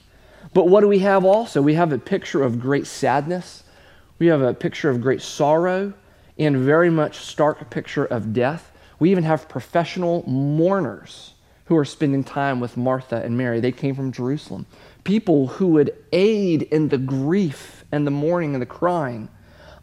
But 0.53 0.67
what 0.67 0.81
do 0.81 0.87
we 0.87 0.99
have 0.99 1.25
also? 1.25 1.61
We 1.61 1.73
have 1.75 1.91
a 1.91 1.97
picture 1.97 2.43
of 2.43 2.59
great 2.59 2.87
sadness, 2.87 3.63
we 4.19 4.27
have 4.27 4.41
a 4.41 4.53
picture 4.53 4.89
of 4.89 5.01
great 5.01 5.21
sorrow, 5.21 5.93
and 6.37 6.57
very 6.57 6.89
much 6.89 7.17
stark 7.17 7.69
picture 7.69 8.05
of 8.05 8.33
death. 8.33 8.71
We 8.99 9.11
even 9.11 9.23
have 9.23 9.49
professional 9.49 10.27
mourners 10.29 11.33
who 11.65 11.77
are 11.77 11.85
spending 11.85 12.23
time 12.23 12.59
with 12.59 12.77
Martha 12.77 13.21
and 13.23 13.37
Mary. 13.37 13.59
They 13.59 13.71
came 13.71 13.95
from 13.95 14.11
Jerusalem. 14.11 14.65
People 15.03 15.47
who 15.47 15.67
would 15.69 15.95
aid 16.11 16.63
in 16.63 16.89
the 16.89 16.97
grief 16.97 17.85
and 17.91 18.05
the 18.05 18.11
mourning 18.11 18.53
and 18.53 18.61
the 18.61 18.67
crying, 18.67 19.29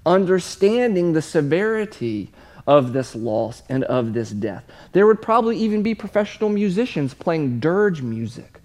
understanding 0.06 1.12
the 1.12 1.22
severity 1.22 2.30
of 2.70 2.92
this 2.92 3.16
loss 3.16 3.64
and 3.68 3.82
of 3.84 4.12
this 4.12 4.30
death. 4.30 4.62
There 4.92 5.04
would 5.04 5.20
probably 5.20 5.58
even 5.58 5.82
be 5.82 5.92
professional 5.92 6.48
musicians 6.48 7.12
playing 7.12 7.58
dirge 7.58 8.00
music, 8.00 8.60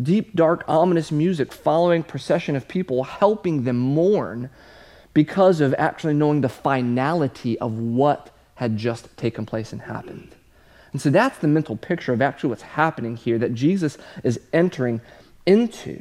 deep, 0.00 0.36
dark, 0.36 0.62
ominous 0.68 1.10
music, 1.10 1.52
following 1.52 2.04
procession 2.04 2.54
of 2.54 2.68
people, 2.68 3.02
helping 3.02 3.64
them 3.64 3.76
mourn 3.76 4.50
because 5.14 5.60
of 5.60 5.74
actually 5.78 6.14
knowing 6.14 6.42
the 6.42 6.48
finality 6.48 7.58
of 7.58 7.76
what 7.76 8.30
had 8.54 8.76
just 8.76 9.16
taken 9.16 9.44
place 9.44 9.72
and 9.72 9.82
happened. 9.82 10.36
And 10.92 11.02
so 11.02 11.10
that's 11.10 11.38
the 11.38 11.48
mental 11.48 11.76
picture 11.76 12.12
of 12.12 12.22
actually 12.22 12.50
what's 12.50 12.62
happening 12.62 13.16
here 13.16 13.38
that 13.38 13.52
Jesus 13.52 13.98
is 14.22 14.38
entering 14.52 15.00
into. 15.44 16.00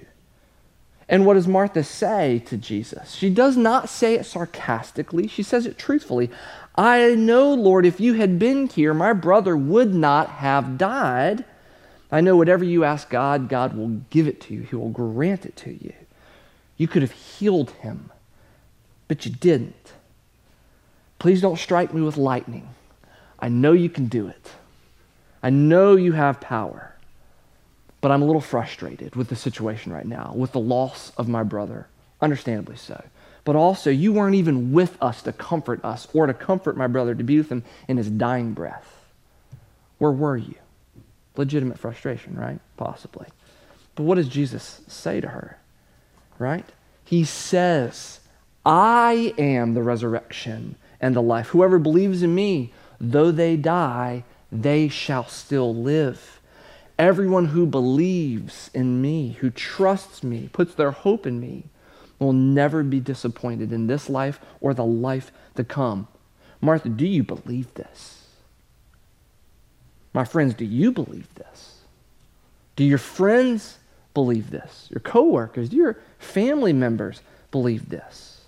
And 1.10 1.26
what 1.26 1.34
does 1.34 1.48
Martha 1.48 1.84
say 1.84 2.43
to 2.45 2.56
Jesus? 2.56 3.15
She 3.15 3.32
does 3.32 3.58
not 3.58 3.89
say 3.89 4.13
it 4.13 4.26
sarcastically, 4.26 5.28
she 5.28 5.43
says 5.43 5.65
it 5.65 5.78
truthfully. 5.78 6.30
I 6.76 7.15
know, 7.15 7.54
Lord, 7.54 7.86
if 7.86 8.00
you 8.00 8.13
had 8.13 8.39
been 8.39 8.67
here, 8.67 8.93
my 8.93 9.12
brother 9.12 9.58
would 9.58 9.93
not 9.93 10.30
have 10.30 10.78
died. 10.78 11.43
I 12.12 12.22
know 12.22 12.38
whatever 12.38 12.63
you 12.63 12.84
ask 12.84 13.10
God, 13.10 13.50
God 13.50 13.76
will 13.76 14.02
give 14.10 14.28
it 14.28 14.39
to 14.41 14.54
you, 14.54 14.62
He 14.62 14.76
will 14.76 14.89
grant 14.89 15.45
it 15.45 15.56
to 15.58 15.72
you. 15.72 15.93
You 16.80 16.88
could 16.88 17.02
have 17.02 17.12
healed 17.12 17.72
him, 17.72 18.10
but 19.10 19.26
you 19.26 19.32
didn't. 19.34 19.93
Please 21.19 21.41
don't 21.41 21.60
strike 21.60 21.93
me 21.93 22.02
with 22.02 22.15
lightning. 22.15 22.69
I 23.38 23.50
know 23.50 23.74
you 23.74 23.89
can 23.89 24.08
do 24.08 24.28
it. 24.28 24.52
I 25.43 25.50
know 25.50 25.98
you 25.98 26.13
have 26.13 26.39
power. 26.39 26.95
But 28.01 28.12
I'm 28.12 28.21
a 28.21 28.25
little 28.25 28.41
frustrated 28.41 29.15
with 29.15 29.27
the 29.29 29.35
situation 29.35 29.91
right 29.91 30.05
now, 30.05 30.33
with 30.35 30.53
the 30.53 30.59
loss 30.59 31.12
of 31.17 31.27
my 31.27 31.43
brother. 31.43 31.88
Understandably 32.21 32.75
so 32.75 33.01
but 33.49 33.55
also 33.55 33.89
you 33.89 34.13
weren't 34.13 34.35
even 34.35 34.73
with 34.73 34.95
us 35.01 35.23
to 35.23 35.33
comfort 35.33 35.83
us 35.83 36.07
or 36.13 36.27
to 36.27 36.33
comfort 36.35 36.77
my 36.77 36.85
brother, 36.85 37.15
to 37.15 37.23
be 37.23 37.38
with 37.38 37.51
him 37.51 37.63
in 37.88 37.97
his 37.97 38.07
dying 38.07 38.53
breath. 38.53 39.07
Where 39.97 40.12
were 40.12 40.38
you? 40.38 40.53
Legitimate 41.35 41.79
frustration, 41.79 42.35
right? 42.38 42.59
Possibly. 42.77 43.25
But 43.95 44.03
what 44.03 44.15
does 44.15 44.27
Jesus 44.27 44.81
say 44.88 45.19
to 45.19 45.29
her? 45.29 45.57
Right? 46.38 46.65
He 47.03 47.23
says, 47.23 48.19
I 48.65 49.33
am 49.38 49.73
the 49.73 49.81
resurrection 49.81 50.75
and 51.01 51.15
the 51.15 51.21
life. 51.21 51.47
Whoever 51.47 51.79
believes 51.79 52.21
in 52.21 52.35
me, 52.35 52.71
though 52.99 53.31
they 53.31 53.57
die, 53.57 54.25
they 54.51 54.89
shall 54.89 55.27
still 55.27 55.73
live. 55.73 56.38
Everyone 56.99 57.45
who 57.45 57.65
believes 57.65 58.69
in 58.73 59.01
me, 59.01 59.38
who 59.39 59.49
trusts 59.49 60.21
me, 60.21 60.49
puts 60.51 60.75
their 60.75 60.91
hope 60.91 61.25
in 61.25 61.39
me, 61.39 61.63
will 62.19 62.33
never 62.33 62.83
be 62.83 62.99
disappointed 62.99 63.71
in 63.71 63.88
this 63.88 64.09
life 64.09 64.41
or 64.59 64.73
the 64.73 64.83
life 64.83 65.31
to 65.55 65.63
come. 65.63 66.09
Martha, 66.59 66.89
do 66.89 67.07
you 67.07 67.23
believe 67.23 67.73
this? 67.75 68.27
My 70.13 70.25
friends, 70.25 70.53
do 70.53 70.65
you 70.65 70.91
believe 70.91 71.33
this? 71.35 71.77
Do 72.75 72.83
your 72.83 72.97
friends 72.97 73.77
believe 74.13 74.51
this? 74.51 74.88
Your 74.89 74.99
coworkers, 74.99 75.69
do 75.69 75.77
your 75.77 75.97
family 76.17 76.73
members 76.73 77.21
believe 77.51 77.88
this? 77.88 78.41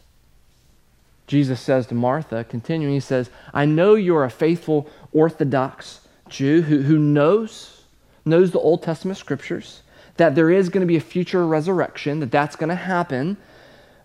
Jesus 1.28 1.62
says 1.62 1.88
to 1.88 1.96
Martha, 1.96 2.44
continuing, 2.44 2.94
he 2.94 3.00
says, 3.00 3.30
I 3.54 3.64
know 3.64 3.96
you're 3.96 4.26
a 4.26 4.30
faithful 4.30 4.90
Orthodox 5.14 6.02
Jew 6.28 6.64
who, 6.64 6.82
who 6.82 7.00
knows, 7.00 7.81
knows 8.26 8.52
the 8.52 8.60
Old 8.60 8.84
Testament 8.84 9.18
scriptures, 9.18 9.82
that 10.18 10.36
there 10.36 10.50
is 10.50 10.70
going 10.70 10.82
to 10.82 10.88
be 10.88 10.98
a 10.98 11.02
future 11.02 11.46
resurrection, 11.46 12.20
that 12.20 12.32
that's 12.32 12.56
going 12.56 12.70
to 12.70 12.76
happen, 12.76 13.38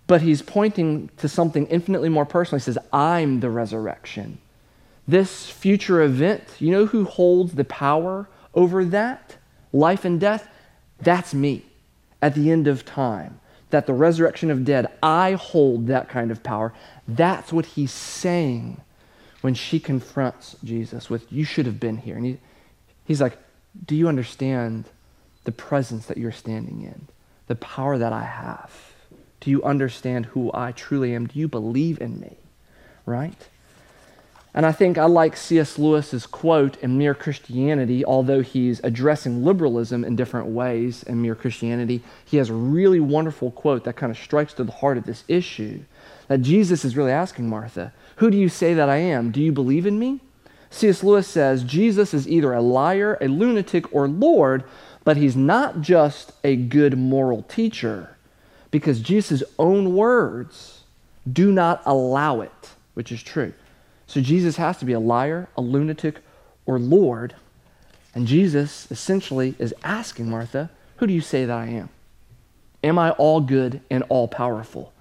but 0.06 0.22
he's 0.22 0.42
pointing 0.42 1.10
to 1.16 1.28
something 1.28 1.66
infinitely 1.66 2.08
more 2.08 2.24
personal. 2.24 2.58
He 2.58 2.64
says, 2.64 2.78
I'm 2.92 3.40
the 3.40 3.50
resurrection. 3.50 4.38
This 5.08 5.48
future 5.48 6.02
event, 6.02 6.42
you 6.58 6.70
know 6.70 6.86
who 6.86 7.04
holds 7.04 7.54
the 7.54 7.64
power 7.64 8.28
over 8.54 8.84
that? 8.86 9.36
Life 9.72 10.04
and 10.04 10.20
death? 10.20 10.48
That's 11.00 11.34
me 11.34 11.64
at 12.22 12.34
the 12.34 12.50
end 12.50 12.66
of 12.66 12.84
time. 12.84 13.40
That 13.70 13.86
the 13.86 13.94
resurrection 13.94 14.50
of 14.50 14.64
dead, 14.64 14.86
I 15.02 15.32
hold 15.32 15.88
that 15.88 16.08
kind 16.08 16.30
of 16.30 16.42
power. 16.42 16.72
That's 17.06 17.52
what 17.52 17.66
he's 17.66 17.92
saying 17.92 18.80
when 19.40 19.54
she 19.54 19.78
confronts 19.78 20.56
Jesus 20.64 21.10
with, 21.10 21.30
You 21.32 21.44
should 21.44 21.66
have 21.66 21.78
been 21.78 21.98
here. 21.98 22.16
And 22.16 22.26
he, 22.26 22.38
he's 23.04 23.20
like, 23.20 23.38
Do 23.84 23.94
you 23.94 24.08
understand 24.08 24.84
the 25.44 25.52
presence 25.52 26.06
that 26.06 26.18
you're 26.18 26.32
standing 26.32 26.82
in? 26.82 27.08
The 27.46 27.56
power 27.56 27.98
that 27.98 28.12
I 28.12 28.24
have? 28.24 28.70
Do 29.40 29.50
you 29.50 29.62
understand 29.62 30.26
who 30.26 30.50
I 30.52 30.72
truly 30.72 31.14
am? 31.14 31.26
Do 31.26 31.38
you 31.38 31.48
believe 31.48 32.00
in 32.00 32.18
me? 32.18 32.36
Right? 33.04 33.48
And 34.56 34.64
I 34.64 34.72
think 34.72 34.96
I 34.96 35.04
like 35.04 35.36
C.S. 35.36 35.78
Lewis's 35.78 36.26
quote 36.26 36.78
in 36.78 36.96
Mere 36.96 37.14
Christianity, 37.14 38.02
although 38.06 38.40
he's 38.40 38.80
addressing 38.82 39.44
liberalism 39.44 40.02
in 40.02 40.16
different 40.16 40.46
ways 40.46 41.02
in 41.02 41.20
Mere 41.20 41.34
Christianity, 41.34 42.02
he 42.24 42.38
has 42.38 42.48
a 42.48 42.54
really 42.54 42.98
wonderful 42.98 43.50
quote 43.50 43.84
that 43.84 43.96
kind 43.96 44.10
of 44.10 44.16
strikes 44.16 44.54
to 44.54 44.64
the 44.64 44.72
heart 44.72 44.96
of 44.96 45.04
this 45.04 45.24
issue. 45.28 45.82
That 46.28 46.40
Jesus 46.40 46.86
is 46.86 46.96
really 46.96 47.12
asking 47.12 47.50
Martha, 47.50 47.92
Who 48.16 48.30
do 48.30 48.38
you 48.38 48.48
say 48.48 48.72
that 48.72 48.88
I 48.88 48.96
am? 48.96 49.30
Do 49.30 49.42
you 49.42 49.52
believe 49.52 49.84
in 49.84 49.98
me? 49.98 50.22
C.S. 50.76 51.02
Lewis 51.02 51.26
says 51.26 51.64
Jesus 51.64 52.12
is 52.12 52.28
either 52.28 52.52
a 52.52 52.60
liar, 52.60 53.16
a 53.20 53.28
lunatic, 53.28 53.92
or 53.94 54.06
Lord, 54.06 54.64
but 55.04 55.16
he's 55.16 55.36
not 55.36 55.80
just 55.80 56.32
a 56.44 56.56
good 56.56 56.98
moral 56.98 57.42
teacher, 57.42 58.16
because 58.70 59.00
Jesus' 59.00 59.42
own 59.58 59.94
words 59.94 60.82
do 61.30 61.50
not 61.50 61.82
allow 61.86 62.40
it, 62.40 62.70
which 62.94 63.10
is 63.10 63.22
true. 63.22 63.52
So 64.06 64.20
Jesus 64.20 64.56
has 64.56 64.78
to 64.78 64.84
be 64.84 64.92
a 64.92 65.00
liar, 65.00 65.48
a 65.56 65.60
lunatic, 65.60 66.20
or 66.66 66.78
Lord. 66.78 67.34
And 68.14 68.26
Jesus 68.26 68.90
essentially 68.90 69.54
is 69.58 69.74
asking 69.82 70.28
Martha, 70.28 70.70
Who 70.96 71.06
do 71.06 71.12
you 71.12 71.20
say 71.20 71.44
that 71.44 71.56
I 71.56 71.66
am? 71.66 71.88
Am 72.84 72.98
I 72.98 73.10
all 73.12 73.40
good 73.40 73.80
and 73.90 74.04
all 74.08 74.28
powerful? 74.28 74.92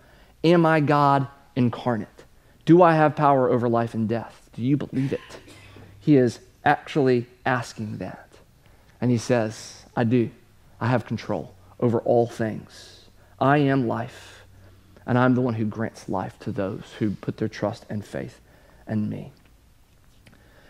Am 0.43 0.65
I 0.65 0.79
God 0.79 1.27
incarnate? 1.55 2.07
Do 2.65 2.81
I 2.81 2.95
have 2.95 3.15
power 3.15 3.49
over 3.49 3.69
life 3.69 3.93
and 3.93 4.09
death? 4.09 4.49
Do 4.53 4.61
you 4.61 4.77
believe 4.77 5.13
it? 5.13 5.21
He 6.05 6.17
is 6.17 6.39
actually 6.63 7.25
asking 7.47 7.97
that. 7.97 8.29
And 9.01 9.09
he 9.09 9.17
says, 9.17 9.85
I 9.95 10.03
do. 10.03 10.29
I 10.79 10.85
have 10.85 11.07
control 11.07 11.55
over 11.79 11.99
all 12.01 12.27
things. 12.27 13.05
I 13.39 13.57
am 13.57 13.87
life, 13.87 14.43
and 15.07 15.17
I'm 15.17 15.33
the 15.33 15.41
one 15.41 15.55
who 15.55 15.65
grants 15.65 16.07
life 16.07 16.37
to 16.41 16.51
those 16.51 16.83
who 16.99 17.15
put 17.15 17.37
their 17.37 17.47
trust 17.47 17.87
and 17.89 18.05
faith 18.05 18.39
in 18.87 19.09
me. 19.09 19.33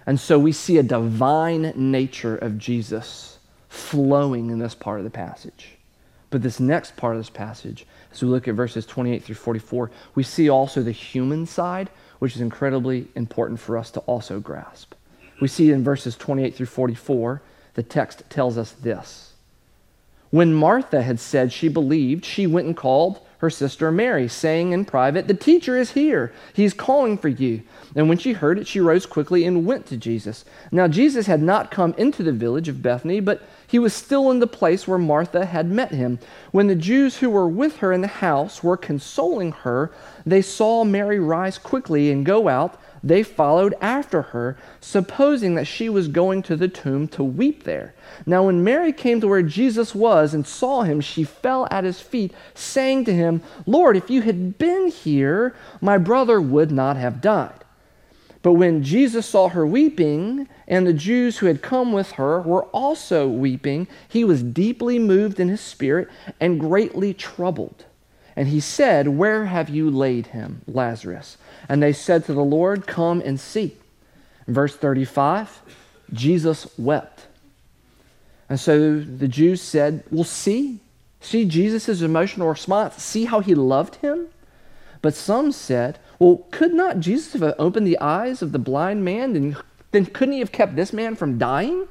And 0.05 0.17
so 0.17 0.39
we 0.39 0.53
see 0.53 0.77
a 0.77 0.83
divine 0.83 1.73
nature 1.75 2.37
of 2.37 2.57
Jesus 2.57 3.39
flowing 3.67 4.51
in 4.51 4.59
this 4.59 4.73
part 4.73 4.99
of 4.99 5.03
the 5.03 5.09
passage. 5.09 5.75
But 6.29 6.43
this 6.43 6.61
next 6.61 6.95
part 6.95 7.17
of 7.17 7.19
this 7.19 7.29
passage, 7.29 7.85
as 8.13 8.21
we 8.21 8.29
look 8.29 8.47
at 8.47 8.55
verses 8.55 8.85
28 8.85 9.21
through 9.21 9.35
44, 9.35 9.91
we 10.15 10.23
see 10.23 10.47
also 10.49 10.81
the 10.81 10.93
human 10.93 11.45
side, 11.45 11.89
which 12.19 12.35
is 12.35 12.41
incredibly 12.41 13.09
important 13.15 13.59
for 13.59 13.77
us 13.77 13.91
to 13.91 13.99
also 14.01 14.39
grasp. 14.39 14.93
We 15.39 15.47
see 15.47 15.71
in 15.71 15.83
verses 15.83 16.15
28 16.15 16.55
through 16.55 16.65
44, 16.67 17.41
the 17.73 17.83
text 17.83 18.23
tells 18.29 18.57
us 18.57 18.71
this. 18.71 19.33
When 20.31 20.53
Martha 20.53 21.01
had 21.01 21.19
said 21.19 21.51
she 21.53 21.69
believed, 21.69 22.25
she 22.25 22.47
went 22.47 22.67
and 22.67 22.75
called 22.75 23.19
her 23.39 23.49
sister 23.49 23.91
Mary, 23.91 24.27
saying 24.27 24.71
in 24.71 24.85
private, 24.85 25.27
The 25.27 25.33
teacher 25.33 25.77
is 25.77 25.91
here. 25.91 26.33
He's 26.53 26.73
calling 26.73 27.17
for 27.17 27.27
you. 27.27 27.61
And 27.95 28.09
when 28.09 28.17
she 28.17 28.33
heard 28.33 28.57
it, 28.57 28.67
she 28.67 28.79
rose 28.79 29.05
quickly 29.05 29.45
and 29.45 29.65
went 29.65 29.85
to 29.87 29.97
Jesus. 29.97 30.43
Now, 30.71 30.87
Jesus 30.87 31.27
had 31.27 31.41
not 31.41 31.71
come 31.71 31.93
into 31.97 32.23
the 32.23 32.31
village 32.31 32.67
of 32.67 32.81
Bethany, 32.81 33.19
but 33.19 33.43
he 33.67 33.79
was 33.79 33.93
still 33.93 34.31
in 34.31 34.39
the 34.39 34.47
place 34.47 34.87
where 34.87 34.97
Martha 34.97 35.45
had 35.45 35.69
met 35.69 35.91
him. 35.91 36.19
When 36.51 36.67
the 36.67 36.75
Jews 36.75 37.17
who 37.17 37.29
were 37.29 37.47
with 37.47 37.77
her 37.77 37.91
in 37.93 38.01
the 38.01 38.07
house 38.07 38.63
were 38.63 38.77
consoling 38.77 39.51
her, 39.51 39.91
they 40.25 40.41
saw 40.41 40.83
Mary 40.83 41.19
rise 41.19 41.57
quickly 41.57 42.11
and 42.11 42.25
go 42.25 42.47
out 42.47 42.79
they 43.05 43.21
followed 43.21 43.75
after 43.79 44.23
her, 44.23 44.57
supposing 44.81 45.53
that 45.55 45.67
she 45.67 45.87
was 45.89 46.07
going 46.07 46.41
to 46.41 46.55
the 46.55 46.67
tomb 46.67 47.07
to 47.09 47.23
weep 47.23 47.63
there. 47.63 47.93
Now, 48.25 48.47
when 48.47 48.63
Mary 48.63 48.91
came 48.91 49.21
to 49.21 49.27
where 49.27 49.43
Jesus 49.43 49.93
was 49.93 50.33
and 50.33 50.45
saw 50.45 50.81
him, 50.81 50.99
she 50.99 51.23
fell 51.23 51.67
at 51.69 51.83
his 51.83 52.01
feet, 52.01 52.33
saying 52.55 53.05
to 53.05 53.13
him, 53.13 53.43
Lord, 53.67 53.95
if 53.95 54.09
you 54.09 54.23
had 54.23 54.57
been 54.57 54.87
here, 54.87 55.55
my 55.79 55.99
brother 55.99 56.41
would 56.41 56.71
not 56.71 56.97
have 56.97 57.21
died. 57.21 57.63
But 58.41 58.53
when 58.53 58.83
Jesus 58.83 59.27
saw 59.27 59.49
her 59.49 59.65
weeping, 59.65 60.47
and 60.67 60.85
the 60.85 60.93
Jews 60.93 61.37
who 61.37 61.45
had 61.45 61.61
come 61.61 61.93
with 61.93 62.13
her 62.13 62.41
were 62.41 62.65
also 62.65 63.27
weeping, 63.27 63.87
he 64.07 64.23
was 64.23 64.41
deeply 64.41 64.97
moved 64.97 65.39
in 65.39 65.49
his 65.49 65.61
spirit 65.61 66.09
and 66.39 66.59
greatly 66.59 67.13
troubled. 67.13 67.85
And 68.35 68.47
he 68.47 68.59
said, 68.59 69.07
Where 69.07 69.45
have 69.45 69.69
you 69.69 69.89
laid 69.89 70.27
him, 70.27 70.61
Lazarus? 70.67 71.37
And 71.67 71.81
they 71.81 71.93
said 71.93 72.25
to 72.25 72.33
the 72.33 72.43
Lord, 72.43 72.87
Come 72.87 73.21
and 73.21 73.39
see. 73.39 73.75
verse 74.47 74.75
35, 74.75 75.61
Jesus 76.13 76.67
wept. 76.77 77.27
And 78.49 78.59
so 78.59 78.99
the 78.99 79.27
Jews 79.27 79.61
said, 79.61 80.03
Well, 80.11 80.23
see, 80.23 80.79
see 81.19 81.45
Jesus' 81.45 82.01
emotional 82.01 82.47
response, 82.47 83.01
see 83.01 83.25
how 83.25 83.39
he 83.39 83.55
loved 83.55 83.95
him? 83.95 84.27
But 85.01 85.13
some 85.13 85.51
said, 85.51 85.99
Well, 86.19 86.45
could 86.51 86.73
not 86.73 86.99
Jesus 86.99 87.33
have 87.33 87.55
opened 87.57 87.87
the 87.87 87.99
eyes 87.99 88.41
of 88.41 88.51
the 88.51 88.59
blind 88.59 89.03
man? 89.03 89.35
And 89.35 89.55
then 89.91 90.05
couldn't 90.05 90.33
he 90.33 90.39
have 90.39 90.51
kept 90.51 90.75
this 90.75 90.93
man 90.93 91.15
from 91.15 91.37
dying? 91.37 91.87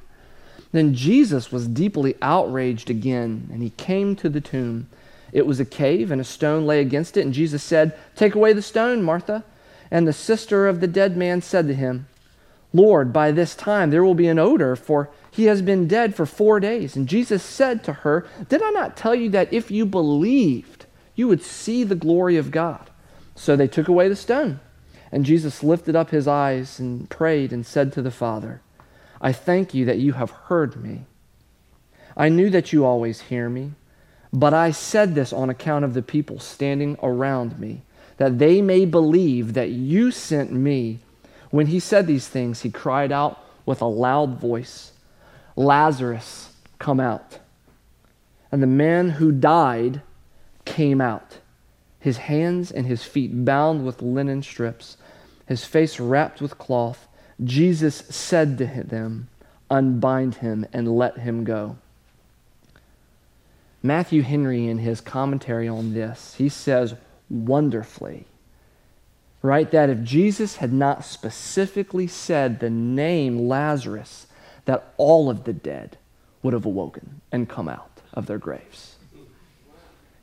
Then 0.72 0.94
Jesus 0.94 1.52
was 1.52 1.68
deeply 1.68 2.16
outraged 2.20 2.90
again, 2.90 3.48
and 3.52 3.62
he 3.62 3.70
came 3.70 4.16
to 4.16 4.28
the 4.28 4.40
tomb. 4.40 4.88
It 5.30 5.46
was 5.46 5.60
a 5.60 5.64
cave, 5.64 6.10
and 6.10 6.20
a 6.20 6.24
stone 6.24 6.66
lay 6.66 6.80
against 6.80 7.16
it. 7.16 7.24
And 7.24 7.32
Jesus 7.32 7.62
said, 7.62 7.96
Take 8.16 8.34
away 8.34 8.52
the 8.52 8.62
stone, 8.62 9.02
Martha. 9.02 9.44
And 9.94 10.08
the 10.08 10.12
sister 10.12 10.66
of 10.66 10.80
the 10.80 10.88
dead 10.88 11.16
man 11.16 11.40
said 11.40 11.68
to 11.68 11.74
him, 11.74 12.08
Lord, 12.72 13.12
by 13.12 13.30
this 13.30 13.54
time 13.54 13.90
there 13.90 14.02
will 14.02 14.16
be 14.16 14.26
an 14.26 14.40
odor, 14.40 14.74
for 14.74 15.08
he 15.30 15.44
has 15.44 15.62
been 15.62 15.86
dead 15.86 16.16
for 16.16 16.26
four 16.26 16.58
days. 16.58 16.96
And 16.96 17.06
Jesus 17.06 17.44
said 17.44 17.84
to 17.84 17.92
her, 17.92 18.26
Did 18.48 18.60
I 18.60 18.70
not 18.70 18.96
tell 18.96 19.14
you 19.14 19.30
that 19.30 19.52
if 19.52 19.70
you 19.70 19.86
believed, 19.86 20.86
you 21.14 21.28
would 21.28 21.44
see 21.44 21.84
the 21.84 21.94
glory 21.94 22.36
of 22.36 22.50
God? 22.50 22.90
So 23.36 23.54
they 23.54 23.68
took 23.68 23.86
away 23.86 24.08
the 24.08 24.16
stone. 24.16 24.58
And 25.12 25.24
Jesus 25.24 25.62
lifted 25.62 25.94
up 25.94 26.10
his 26.10 26.26
eyes 26.26 26.80
and 26.80 27.08
prayed 27.08 27.52
and 27.52 27.64
said 27.64 27.92
to 27.92 28.02
the 28.02 28.10
Father, 28.10 28.62
I 29.20 29.30
thank 29.30 29.74
you 29.74 29.84
that 29.84 29.98
you 29.98 30.14
have 30.14 30.32
heard 30.32 30.74
me. 30.74 31.06
I 32.16 32.30
knew 32.30 32.50
that 32.50 32.72
you 32.72 32.84
always 32.84 33.20
hear 33.20 33.48
me. 33.48 33.74
But 34.32 34.54
I 34.54 34.72
said 34.72 35.14
this 35.14 35.32
on 35.32 35.50
account 35.50 35.84
of 35.84 35.94
the 35.94 36.02
people 36.02 36.40
standing 36.40 36.98
around 37.00 37.60
me, 37.60 37.82
that 38.16 38.38
they 38.38 38.62
may 38.62 38.84
believe 38.84 39.54
that 39.54 39.70
you 39.70 40.10
sent 40.10 40.52
me. 40.52 41.00
When 41.50 41.66
he 41.66 41.80
said 41.80 42.06
these 42.06 42.28
things, 42.28 42.62
he 42.62 42.70
cried 42.70 43.12
out 43.12 43.38
with 43.66 43.80
a 43.80 43.86
loud 43.86 44.40
voice, 44.40 44.92
Lazarus, 45.56 46.52
come 46.78 47.00
out. 47.00 47.38
And 48.52 48.62
the 48.62 48.66
man 48.66 49.10
who 49.10 49.32
died 49.32 50.02
came 50.64 51.00
out, 51.00 51.38
his 51.98 52.18
hands 52.18 52.70
and 52.70 52.86
his 52.86 53.02
feet 53.04 53.44
bound 53.44 53.84
with 53.84 54.02
linen 54.02 54.42
strips, 54.42 54.96
his 55.46 55.64
face 55.64 55.98
wrapped 55.98 56.40
with 56.40 56.58
cloth. 56.58 57.08
Jesus 57.42 57.96
said 57.96 58.58
to 58.58 58.66
them, 58.66 59.28
Unbind 59.70 60.36
him 60.36 60.66
and 60.72 60.96
let 60.96 61.18
him 61.18 61.44
go. 61.44 61.76
Matthew 63.82 64.22
Henry, 64.22 64.66
in 64.66 64.78
his 64.78 65.00
commentary 65.00 65.68
on 65.68 65.92
this, 65.92 66.34
he 66.36 66.48
says 66.48 66.94
wonderfully, 67.28 68.26
right, 69.42 69.70
that 69.70 69.90
if 69.90 70.02
Jesus 70.02 70.56
had 70.56 70.72
not 70.72 71.04
specifically 71.04 72.06
said 72.06 72.60
the 72.60 72.70
name 72.70 73.48
Lazarus, 73.48 74.26
that 74.64 74.94
all 74.96 75.28
of 75.28 75.44
the 75.44 75.52
dead 75.52 75.98
would 76.42 76.54
have 76.54 76.66
awoken 76.66 77.20
and 77.30 77.48
come 77.48 77.68
out 77.68 78.00
of 78.12 78.26
their 78.26 78.38
graves. 78.38 78.96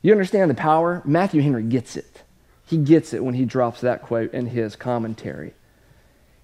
You 0.02 0.12
understand 0.12 0.50
the 0.50 0.54
power? 0.54 1.02
Matthew 1.04 1.42
Henry 1.42 1.62
gets 1.62 1.96
it. 1.96 2.22
He 2.66 2.76
gets 2.76 3.12
it 3.12 3.24
when 3.24 3.34
he 3.34 3.44
drops 3.44 3.80
that 3.82 4.02
quote 4.02 4.32
in 4.32 4.46
his 4.46 4.74
commentary. 4.74 5.54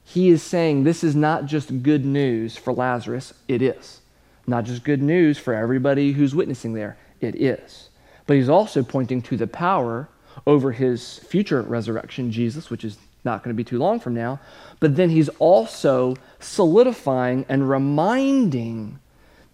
He 0.05 0.29
is 0.29 0.43
saying 0.43 0.85
this 0.85 1.03
is 1.03 1.17
not 1.17 1.47
just 1.47 1.83
good 1.83 2.05
news 2.05 2.57
for 2.57 2.73
Lazarus, 2.73 3.35
it 3.47 3.61
is. 3.61 4.01
Not 4.47 4.65
just 4.65 4.85
good 4.85 5.03
news 5.03 5.39
for 5.39 5.55
everybody 5.55 6.13
who's 6.13 6.35
witnessing 6.35 6.73
there, 6.73 6.97
it 7.21 7.35
is. 7.35 7.89
But 8.27 8.37
he's 8.37 8.49
also 8.49 8.83
pointing 8.83 9.23
to 9.23 9.37
the 9.37 9.47
power 9.47 10.09
over 10.47 10.73
his 10.73 11.19
future 11.19 11.63
resurrection, 11.63 12.31
Jesus, 12.31 12.71
which 12.71 12.85
is 12.85 12.99
not 13.25 13.43
going 13.43 13.55
to 13.55 13.57
be 13.57 13.65
too 13.65 13.79
long 13.79 14.01
from 14.01 14.15
now. 14.15 14.41
But 14.81 14.97
then 14.97 15.11
he's 15.11 15.29
also 15.39 16.17
solidifying 16.41 17.45
and 17.49 17.69
reminding 17.69 18.99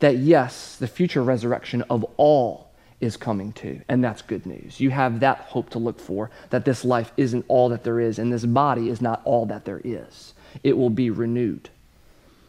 that, 0.01 0.19
yes, 0.19 0.77
the 0.77 0.87
future 0.87 1.23
resurrection 1.23 1.83
of 1.89 2.05
all 2.17 2.71
is 3.01 3.17
coming 3.17 3.53
too. 3.53 3.81
And 3.89 4.03
that's 4.03 4.23
good 4.23 4.47
news. 4.47 4.81
You 4.81 4.91
have 4.91 5.21
that 5.21 5.39
hope 5.39 5.71
to 5.71 5.79
look 5.79 6.01
for 6.01 6.31
that 6.51 6.65
this 6.65 6.85
life 6.85 7.13
isn't 7.17 7.45
all 7.49 7.69
that 7.71 7.85
there 7.85 8.01
is, 8.01 8.19
and 8.19 8.33
this 8.33 8.45
body 8.45 8.89
is 8.89 9.01
not 9.01 9.23
all 9.25 9.47
that 9.47 9.65
there 9.65 9.81
is. 9.83 10.35
It 10.63 10.77
will 10.77 10.91
be 10.91 11.11
renewed. 11.11 11.69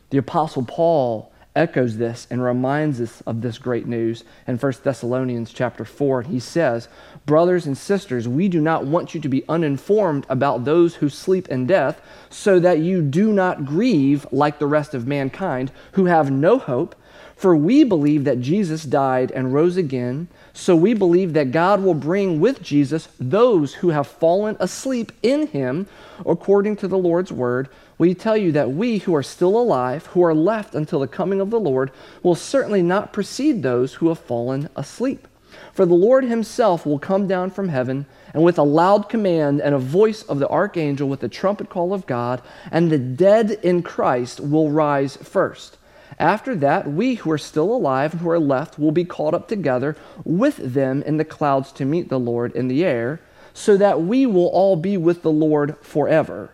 The 0.09 0.17
Apostle 0.17 0.63
Paul 0.63 1.31
echoes 1.55 1.97
this 1.97 2.27
and 2.29 2.43
reminds 2.43 2.99
us 2.99 3.21
of 3.21 3.41
this 3.41 3.57
great 3.57 3.87
news 3.87 4.23
in 4.47 4.57
1 4.57 4.73
Thessalonians 4.83 5.53
chapter 5.53 5.85
4. 5.85 6.23
He 6.23 6.39
says, 6.39 6.87
Brothers 7.25 7.65
and 7.65 7.77
sisters, 7.77 8.27
we 8.27 8.47
do 8.49 8.61
not 8.61 8.85
want 8.85 9.15
you 9.15 9.21
to 9.21 9.29
be 9.29 9.47
uninformed 9.47 10.25
about 10.29 10.65
those 10.65 10.95
who 10.95 11.09
sleep 11.09 11.47
in 11.47 11.65
death, 11.65 12.01
so 12.29 12.59
that 12.59 12.79
you 12.79 13.01
do 13.01 13.31
not 13.31 13.65
grieve 13.65 14.27
like 14.31 14.59
the 14.59 14.67
rest 14.67 14.93
of 14.93 15.07
mankind, 15.07 15.71
who 15.93 16.05
have 16.05 16.29
no 16.29 16.57
hope. 16.57 16.95
For 17.35 17.55
we 17.55 17.83
believe 17.83 18.23
that 18.23 18.39
Jesus 18.39 18.83
died 18.83 19.29
and 19.31 19.53
rose 19.53 19.75
again, 19.75 20.29
so 20.53 20.75
we 20.75 20.93
believe 20.93 21.33
that 21.33 21.51
God 21.51 21.83
will 21.83 21.93
bring 21.93 22.39
with 22.39 22.61
Jesus 22.63 23.09
those 23.19 23.75
who 23.75 23.89
have 23.89 24.07
fallen 24.07 24.55
asleep 24.59 25.11
in 25.21 25.47
him, 25.47 25.87
according 26.25 26.77
to 26.77 26.87
the 26.87 26.97
Lord's 26.97 27.33
word. 27.33 27.67
We 27.97 28.13
tell 28.13 28.37
you 28.37 28.53
that 28.53 28.71
we 28.71 28.99
who 28.99 29.13
are 29.15 29.23
still 29.23 29.57
alive, 29.57 30.05
who 30.07 30.23
are 30.23 30.33
left 30.33 30.75
until 30.75 31.01
the 31.01 31.07
coming 31.07 31.41
of 31.41 31.49
the 31.49 31.59
Lord, 31.59 31.91
will 32.23 32.35
certainly 32.35 32.81
not 32.81 33.11
precede 33.11 33.63
those 33.63 33.95
who 33.95 34.07
have 34.07 34.19
fallen 34.19 34.69
asleep. 34.75 35.27
For 35.73 35.85
the 35.85 35.93
Lord 35.93 36.23
himself 36.23 36.85
will 36.85 36.99
come 36.99 37.27
down 37.27 37.51
from 37.51 37.69
heaven, 37.69 38.05
and 38.33 38.43
with 38.43 38.57
a 38.57 38.63
loud 38.63 39.09
command 39.09 39.61
and 39.61 39.75
a 39.75 39.79
voice 39.79 40.23
of 40.23 40.39
the 40.39 40.49
archangel 40.49 41.07
with 41.09 41.19
the 41.19 41.29
trumpet 41.29 41.69
call 41.69 41.93
of 41.93 42.07
God, 42.07 42.41
and 42.71 42.89
the 42.89 42.97
dead 42.97 43.51
in 43.61 43.83
Christ 43.83 44.39
will 44.39 44.71
rise 44.71 45.17
first. 45.17 45.77
After 46.19 46.55
that, 46.55 46.89
we 46.91 47.15
who 47.15 47.31
are 47.31 47.37
still 47.37 47.73
alive 47.73 48.13
and 48.13 48.21
who 48.21 48.29
are 48.29 48.39
left 48.39 48.79
will 48.79 48.91
be 48.91 49.05
caught 49.05 49.33
up 49.33 49.47
together 49.47 49.95
with 50.23 50.57
them 50.57 51.01
in 51.03 51.17
the 51.17 51.25
clouds 51.25 51.71
to 51.73 51.85
meet 51.85 52.09
the 52.09 52.19
Lord 52.19 52.55
in 52.55 52.67
the 52.67 52.85
air, 52.85 53.19
so 53.53 53.77
that 53.77 54.01
we 54.01 54.25
will 54.25 54.47
all 54.47 54.75
be 54.75 54.97
with 54.97 55.21
the 55.21 55.31
Lord 55.31 55.77
forever. 55.81 56.51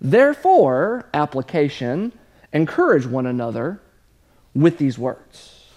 Therefore, 0.00 1.06
application, 1.14 2.12
encourage 2.52 3.06
one 3.06 3.26
another 3.26 3.80
with 4.54 4.78
these 4.78 4.98
words. 4.98 5.68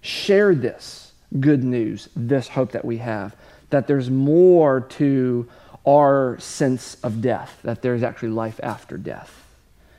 Share 0.00 0.54
this 0.54 1.12
good 1.40 1.64
news, 1.64 2.08
this 2.14 2.48
hope 2.48 2.72
that 2.72 2.84
we 2.84 2.98
have, 2.98 3.34
that 3.70 3.86
there's 3.86 4.08
more 4.08 4.80
to 4.80 5.48
our 5.86 6.38
sense 6.38 6.96
of 7.02 7.20
death, 7.20 7.58
that 7.62 7.82
there's 7.82 8.02
actually 8.02 8.30
life 8.30 8.60
after 8.62 8.96
death 8.96 9.44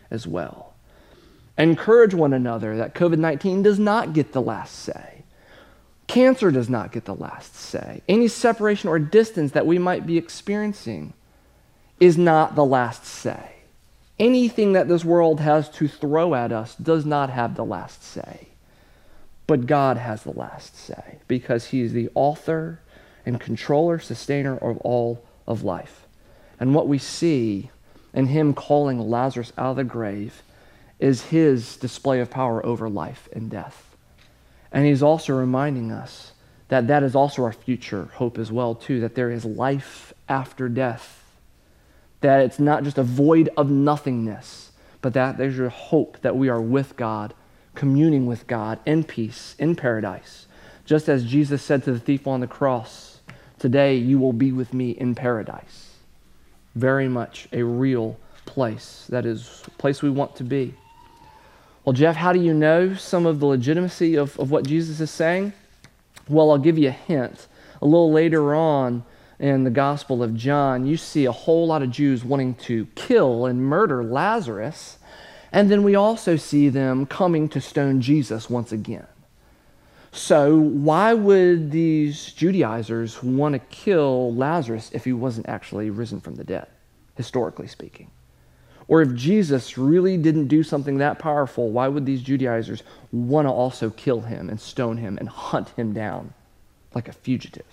as 0.09 0.25
well. 0.25 0.64
Encourage 1.57 2.13
one 2.13 2.33
another 2.33 2.77
that 2.77 2.93
COVID 2.95 3.17
19 3.17 3.63
does 3.63 3.79
not 3.79 4.13
get 4.13 4.33
the 4.33 4.41
last 4.41 4.75
say. 4.75 5.23
Cancer 6.07 6.51
does 6.51 6.69
not 6.69 6.91
get 6.91 7.05
the 7.05 7.15
last 7.15 7.55
say. 7.55 8.01
Any 8.07 8.27
separation 8.27 8.89
or 8.89 8.99
distance 8.99 9.53
that 9.53 9.65
we 9.65 9.79
might 9.79 10.05
be 10.05 10.17
experiencing 10.17 11.13
is 11.99 12.17
not 12.17 12.55
the 12.55 12.65
last 12.65 13.05
say. 13.05 13.53
Anything 14.19 14.73
that 14.73 14.87
this 14.87 15.03
world 15.03 15.39
has 15.39 15.69
to 15.71 15.87
throw 15.87 16.35
at 16.35 16.51
us 16.51 16.75
does 16.75 17.05
not 17.05 17.29
have 17.29 17.55
the 17.55 17.65
last 17.65 18.03
say. 18.03 18.47
But 19.47 19.65
God 19.65 19.97
has 19.97 20.23
the 20.23 20.31
last 20.31 20.77
say 20.77 21.19
because 21.27 21.65
He 21.65 21.81
is 21.81 21.93
the 21.93 22.09
author 22.15 22.79
and 23.25 23.39
controller, 23.39 23.99
sustainer 23.99 24.57
of 24.57 24.77
all 24.79 25.23
of 25.47 25.63
life. 25.63 26.05
And 26.59 26.73
what 26.73 26.87
we 26.87 26.97
see 26.97 27.69
in 28.13 28.27
Him 28.27 28.53
calling 28.53 28.99
Lazarus 28.99 29.51
out 29.57 29.71
of 29.71 29.75
the 29.77 29.83
grave 29.83 30.41
is 31.05 31.25
his 31.25 31.77
display 31.77 32.19
of 32.19 32.31
power 32.31 32.65
over 32.65 32.89
life 32.89 33.29
and 33.31 33.51
death. 33.51 33.95
And 34.71 34.87
he's 34.87 35.03
also 35.03 35.35
reminding 35.35 35.91
us 35.91 36.31
that 36.69 36.87
that 36.87 37.03
is 37.03 37.13
also 37.13 37.43
our 37.43 37.53
future 37.53 38.09
hope 38.15 38.39
as 38.39 38.51
well 38.51 38.73
too 38.73 38.99
that 39.01 39.13
there 39.13 39.29
is 39.29 39.45
life 39.45 40.15
after 40.27 40.67
death. 40.67 41.23
That 42.21 42.41
it's 42.41 42.57
not 42.57 42.83
just 42.83 42.97
a 42.97 43.03
void 43.03 43.49
of 43.55 43.69
nothingness, 43.69 44.71
but 45.03 45.13
that 45.13 45.37
there's 45.37 45.55
your 45.55 45.69
hope 45.69 46.21
that 46.21 46.35
we 46.35 46.49
are 46.49 46.59
with 46.59 46.97
God, 46.97 47.35
communing 47.75 48.25
with 48.25 48.47
God 48.47 48.79
in 48.83 49.03
peace, 49.03 49.55
in 49.59 49.75
paradise. 49.75 50.47
Just 50.85 51.07
as 51.07 51.23
Jesus 51.23 51.61
said 51.61 51.83
to 51.83 51.91
the 51.91 51.99
thief 51.99 52.25
on 52.25 52.39
the 52.39 52.47
cross, 52.47 53.19
today 53.59 53.95
you 53.95 54.17
will 54.17 54.33
be 54.33 54.51
with 54.51 54.73
me 54.73 54.89
in 54.89 55.13
paradise. 55.13 55.97
Very 56.73 57.07
much 57.07 57.47
a 57.53 57.61
real 57.61 58.17
place. 58.47 59.05
That 59.09 59.27
is 59.27 59.61
a 59.67 59.69
place 59.69 60.01
we 60.01 60.09
want 60.09 60.35
to 60.37 60.43
be. 60.43 60.73
Well, 61.85 61.93
Jeff, 61.93 62.15
how 62.15 62.33
do 62.33 62.39
you 62.39 62.51
know 62.51 62.95
some 62.95 63.27
of 63.27 63.39
the 63.39 63.45
legitimacy 63.45 64.15
of, 64.15 64.39
of 64.39 64.49
what 64.49 64.65
Jesus 64.65 64.99
is 64.99 65.11
saying? 65.11 65.53
Well, 66.27 66.49
I'll 66.49 66.57
give 66.57 66.79
you 66.79 66.87
a 66.87 66.91
hint. 66.91 67.47
A 67.79 67.85
little 67.85 68.11
later 68.11 68.55
on 68.55 69.05
in 69.37 69.65
the 69.65 69.69
Gospel 69.69 70.23
of 70.23 70.33
John, 70.35 70.87
you 70.87 70.97
see 70.97 71.25
a 71.25 71.31
whole 71.31 71.67
lot 71.67 71.83
of 71.83 71.91
Jews 71.91 72.25
wanting 72.25 72.55
to 72.55 72.87
kill 72.95 73.45
and 73.45 73.61
murder 73.61 74.03
Lazarus. 74.03 74.97
And 75.51 75.69
then 75.69 75.83
we 75.83 75.93
also 75.93 76.37
see 76.37 76.69
them 76.69 77.05
coming 77.05 77.47
to 77.49 77.61
stone 77.61 78.01
Jesus 78.01 78.49
once 78.49 78.71
again. 78.71 79.05
So, 80.11 80.55
why 80.55 81.13
would 81.13 81.69
these 81.69 82.31
Judaizers 82.31 83.21
want 83.21 83.53
to 83.53 83.59
kill 83.59 84.33
Lazarus 84.33 84.89
if 84.91 85.03
he 85.03 85.13
wasn't 85.13 85.47
actually 85.49 85.91
risen 85.91 86.19
from 86.19 86.35
the 86.35 86.45
dead, 86.45 86.67
historically 87.15 87.67
speaking? 87.67 88.09
Or 88.87 89.01
if 89.01 89.15
Jesus 89.15 89.77
really 89.77 90.17
didn't 90.17 90.47
do 90.47 90.63
something 90.63 90.97
that 90.97 91.17
powerful, 91.17 91.69
why 91.69 91.87
would 91.87 92.05
these 92.05 92.21
Judaizers 92.21 92.83
want 93.11 93.47
to 93.47 93.51
also 93.51 93.89
kill 93.89 94.21
him 94.21 94.49
and 94.49 94.59
stone 94.59 94.97
him 94.97 95.17
and 95.17 95.27
hunt 95.27 95.69
him 95.69 95.93
down 95.93 96.33
like 96.93 97.07
a 97.07 97.13
fugitive? 97.13 97.65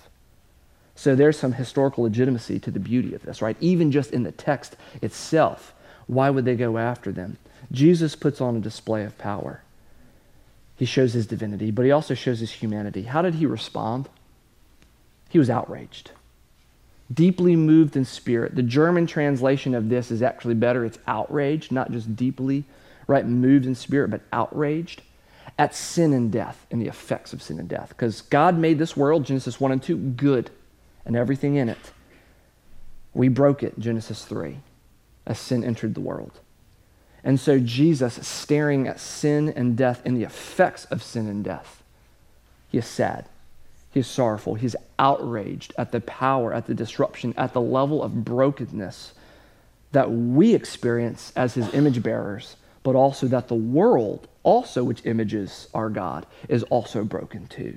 So 0.95 1.15
there's 1.15 1.39
some 1.39 1.53
historical 1.53 2.05
legitimacy 2.05 2.61
to 2.61 2.71
the 2.71 2.81
beauty 2.81 3.15
of 3.15 3.23
this, 3.23 3.43
right? 3.43 3.57
Even 3.61 3.93
just 3.93 4.13
in 4.13 4.23
the 4.23 4.33
text 4.33 4.77
itself, 5.03 5.75
why 6.07 6.31
would 6.31 6.45
they 6.45 6.57
go 6.57 6.79
after 6.79 7.13
them? 7.13 7.37
Jesus 7.71 8.17
puts 8.17 8.41
on 8.41 8.57
a 8.57 8.61
display 8.61 9.05
of 9.05 9.19
power. 9.19 9.63
He 10.77 10.85
shows 10.87 11.13
his 11.13 11.27
divinity, 11.27 11.71
but 11.71 11.85
he 11.85 11.91
also 11.91 12.15
shows 12.15 12.41
his 12.41 12.53
humanity. 12.53 13.03
How 13.03 13.23
did 13.23 13.35
he 13.35 13.47
respond? 13.47 14.09
He 15.29 15.39
was 15.39 15.51
outraged 15.51 16.13
deeply 17.15 17.57
moved 17.57 17.97
in 17.97 18.05
spirit. 18.05 18.55
The 18.55 18.63
German 18.63 19.07
translation 19.07 19.75
of 19.75 19.89
this 19.89 20.11
is 20.11 20.23
actually 20.23 20.55
better. 20.55 20.85
It's 20.85 20.99
outraged, 21.07 21.73
not 21.73 21.91
just 21.91 22.15
deeply, 22.17 22.65
right, 23.07 23.27
moved 23.27 23.67
in 23.67 23.75
spirit, 23.75 24.11
but 24.11 24.21
outraged 24.33 25.03
at 25.59 25.75
sin 25.75 26.13
and 26.13 26.31
death 26.31 26.67
and 26.71 26.81
the 26.81 26.87
effects 26.87 27.33
of 27.33 27.43
sin 27.43 27.59
and 27.59 27.69
death. 27.69 27.91
Because 27.91 28.23
God 28.23 28.57
made 28.57 28.79
this 28.79 28.97
world, 28.97 29.25
Genesis 29.25 29.61
1 29.61 29.73
and 29.73 29.83
2, 29.83 29.97
good 29.97 30.51
and 31.05 31.17
everything 31.17 31.57
in 31.57 31.69
it. 31.69 31.93
We 33.15 33.29
broke 33.29 33.63
it, 33.63 33.79
Genesis 33.79 34.25
3, 34.25 34.59
as 35.27 35.39
sin 35.39 35.65
entered 35.65 35.95
the 35.95 36.01
world. 36.01 36.41
And 37.25 37.39
so 37.39 37.59
Jesus, 37.59 38.15
staring 38.27 38.89
at 38.89 38.99
sin 38.99 39.49
and 39.55 39.77
death 39.77 40.03
and 40.05 40.17
the 40.17 40.25
effects 40.25 40.87
of 40.87 41.03
sin 41.03 41.29
and 41.29 41.45
death, 41.45 41.83
he 42.69 42.79
is 42.79 42.87
sad. 42.87 43.27
He's 43.93 44.07
sorrowful. 44.07 44.55
He's 44.55 44.75
outraged 44.99 45.75
at 45.77 45.93
the 45.93 46.01
power, 46.01 46.53
at 46.53 46.67
the 46.67 46.75
disruption, 46.75 47.35
at 47.37 47.53
the 47.53 47.61
level 47.61 48.03
of 48.03 48.25
brokenness 48.25 49.13
that 49.93 50.11
we 50.11 50.55
experience 50.55 51.33
as 51.37 51.55
his 51.55 51.73
image 51.75 52.03
bearers, 52.03 52.57
but 52.83 52.97
also 52.97 53.29
that 53.29 53.49
the 53.49 53.55
world, 53.55 54.27
also 54.43 54.83
which 54.83 55.05
images 55.05 55.69
our 55.75 55.91
God, 55.91 56.27
is 56.49 56.63
also 56.65 57.05
broken 57.05 57.47
too. 57.47 57.77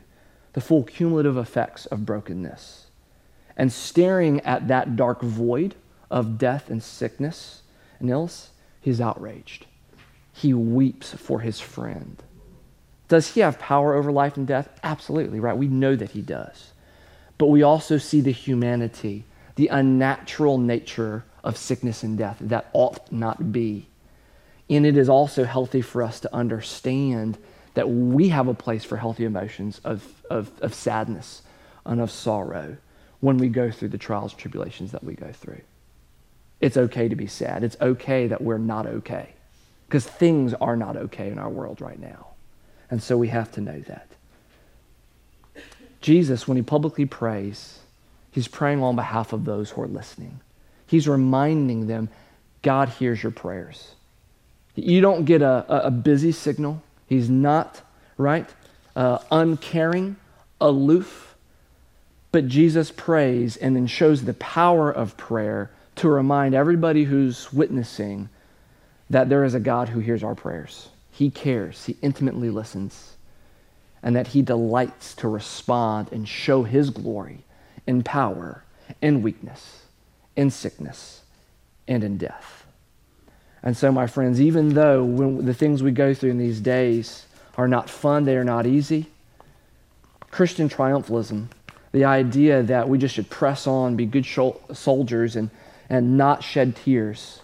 The 0.54 0.62
full 0.62 0.84
cumulative 0.84 1.38
effects 1.38 1.86
of 1.88 2.06
brokenness. 2.06 2.88
And 3.58 3.72
staring 3.72 4.40
at 4.42 4.70
that 4.70 4.96
dark 4.96 5.22
void 5.22 5.76
of 6.10 6.38
death 6.38 6.70
and 6.70 6.82
sickness 6.82 7.64
and 8.00 8.10
illness, 8.10 8.52
he's 8.80 9.02
outraged. 9.02 9.66
He 10.32 10.54
weeps 10.54 11.14
for 11.14 11.42
his 11.42 11.60
friend. 11.60 12.24
Does 13.08 13.34
he 13.34 13.42
have 13.42 13.60
power 13.60 13.94
over 13.94 14.12
life 14.12 14.38
and 14.38 14.48
death? 14.48 14.70
Absolutely, 14.84 15.40
right? 15.40 15.58
We 15.58 15.68
know 15.68 15.96
that 15.96 16.12
he 16.12 16.22
does. 16.22 16.72
But 17.38 17.48
we 17.48 17.62
also 17.62 17.98
see 17.98 18.22
the 18.22 18.32
humanity, 18.32 19.26
the 19.56 19.68
unnatural 19.68 20.58
nature 20.58 21.24
of 21.44 21.58
sickness 21.58 22.02
and 22.02 22.18
death 22.18 22.38
that 22.42 22.70
ought 22.74 23.12
not 23.12 23.52
be. 23.52 23.88
And 24.70 24.86
it 24.86 24.98
is 24.98 25.10
also 25.10 25.44
healthy 25.44 25.82
for 25.82 26.02
us 26.02 26.20
to 26.22 26.34
understand 26.34 27.38
that 27.76 27.90
we 27.90 28.30
have 28.30 28.48
a 28.48 28.54
place 28.54 28.84
for 28.84 28.98
healthy 28.98 29.26
emotions 29.26 29.80
of, 29.84 30.24
of, 30.30 30.50
of 30.62 30.74
sadness 30.74 31.44
and 31.86 32.02
of 32.02 32.10
sorrow 32.10 32.78
when 33.20 33.38
we 33.38 33.48
go 33.48 33.70
through 33.70 33.90
the 33.90 33.98
trials 33.98 34.32
and 34.32 34.40
tribulations 34.40 34.92
that 34.92 35.04
we 35.04 35.14
go 35.14 35.32
through. 35.32 35.62
It's 36.62 36.78
okay 36.78 37.08
to 37.10 37.16
be 37.16 37.28
sad. 37.28 37.64
It's 37.64 37.78
okay 37.80 38.28
that 38.28 38.42
we're 38.42 38.58
not 38.58 38.88
okay 38.88 39.34
because 39.88 40.06
things 40.06 40.54
are 40.56 40.76
not 40.76 40.98
okay 40.98 41.30
in 41.30 41.38
our 41.38 41.50
world 41.50 41.82
right 41.82 42.00
now. 42.00 42.28
And 42.90 43.02
so 43.02 43.18
we 43.18 43.30
have 43.30 43.52
to 43.54 43.62
know 43.62 43.80
that. 43.82 44.08
Jesus, 46.02 46.48
when 46.48 46.56
he 46.56 46.64
publicly 46.64 47.06
prays, 47.06 47.80
he's 48.32 48.48
praying 48.48 48.84
on 48.84 48.96
behalf 48.96 49.34
of 49.34 49.46
those 49.46 49.72
who 49.72 49.82
are 49.82 49.88
listening. 49.88 50.40
He's 50.86 51.08
reminding 51.08 51.88
them 51.88 52.10
God 52.62 52.90
hears 52.90 53.24
your 53.24 53.32
prayers. 53.32 53.96
You 54.76 55.02
don't 55.02 55.26
get 55.26 55.42
a, 55.42 55.88
a 55.88 55.92
busy 55.92 56.32
signal. 56.32 56.84
He's 57.08 57.30
not, 57.30 57.82
right? 58.18 58.48
Uh, 58.96 59.20
uncaring, 59.32 60.18
aloof. 60.60 61.36
But 62.32 62.48
Jesus 62.48 62.92
prays 62.92 63.56
and 63.58 63.76
then 63.76 63.88
shows 63.88 64.26
the 64.26 64.34
power 64.34 64.92
of 64.92 65.16
prayer 65.18 65.72
to 65.98 66.10
remind 66.10 66.54
everybody 66.54 67.06
who's 67.06 67.52
witnessing 67.54 68.30
that 69.10 69.30
there 69.30 69.44
is 69.44 69.54
a 69.54 69.60
God 69.60 69.90
who 69.90 70.00
hears 70.00 70.24
our 70.24 70.36
prayers. 70.36 70.90
He 71.16 71.30
cares, 71.30 71.86
He 71.86 71.96
intimately 72.02 72.50
listens, 72.50 73.16
and 74.04 74.14
that 74.18 74.28
He 74.28 74.42
delights 74.42 75.16
to 75.16 75.30
respond 75.30 76.12
and 76.12 76.28
show 76.28 76.64
His 76.64 76.90
glory 76.90 77.46
in 77.88 78.04
power, 78.04 78.66
in 79.02 79.22
weakness, 79.22 79.84
in 80.36 80.52
sickness, 80.52 81.22
and 81.88 82.04
in 82.04 82.18
death. 82.18 82.68
And 83.64 83.78
so, 83.78 83.94
my 83.94 84.08
friends, 84.08 84.42
even 84.42 84.74
though 84.74 85.40
the 85.40 85.54
things 85.54 85.82
we 85.82 85.92
go 85.92 86.14
through 86.14 86.32
in 86.32 86.38
these 86.38 86.60
days 86.60 87.28
are 87.58 87.70
not 87.70 87.90
fun, 87.90 88.26
they 88.26 88.36
are 88.36 88.44
not 88.44 88.66
easy. 88.66 89.06
Christian 90.32 90.68
triumphalism, 90.68 91.48
the 91.94 92.04
idea 92.04 92.62
that 92.62 92.90
we 92.90 92.98
just 92.98 93.16
should 93.16 93.30
press 93.30 93.68
on, 93.68 93.96
be 93.96 94.06
good 94.06 94.26
soldiers, 94.74 95.38
and, 95.38 95.50
and 95.90 96.18
not 96.18 96.44
shed 96.44 96.76
tears, 96.76 97.40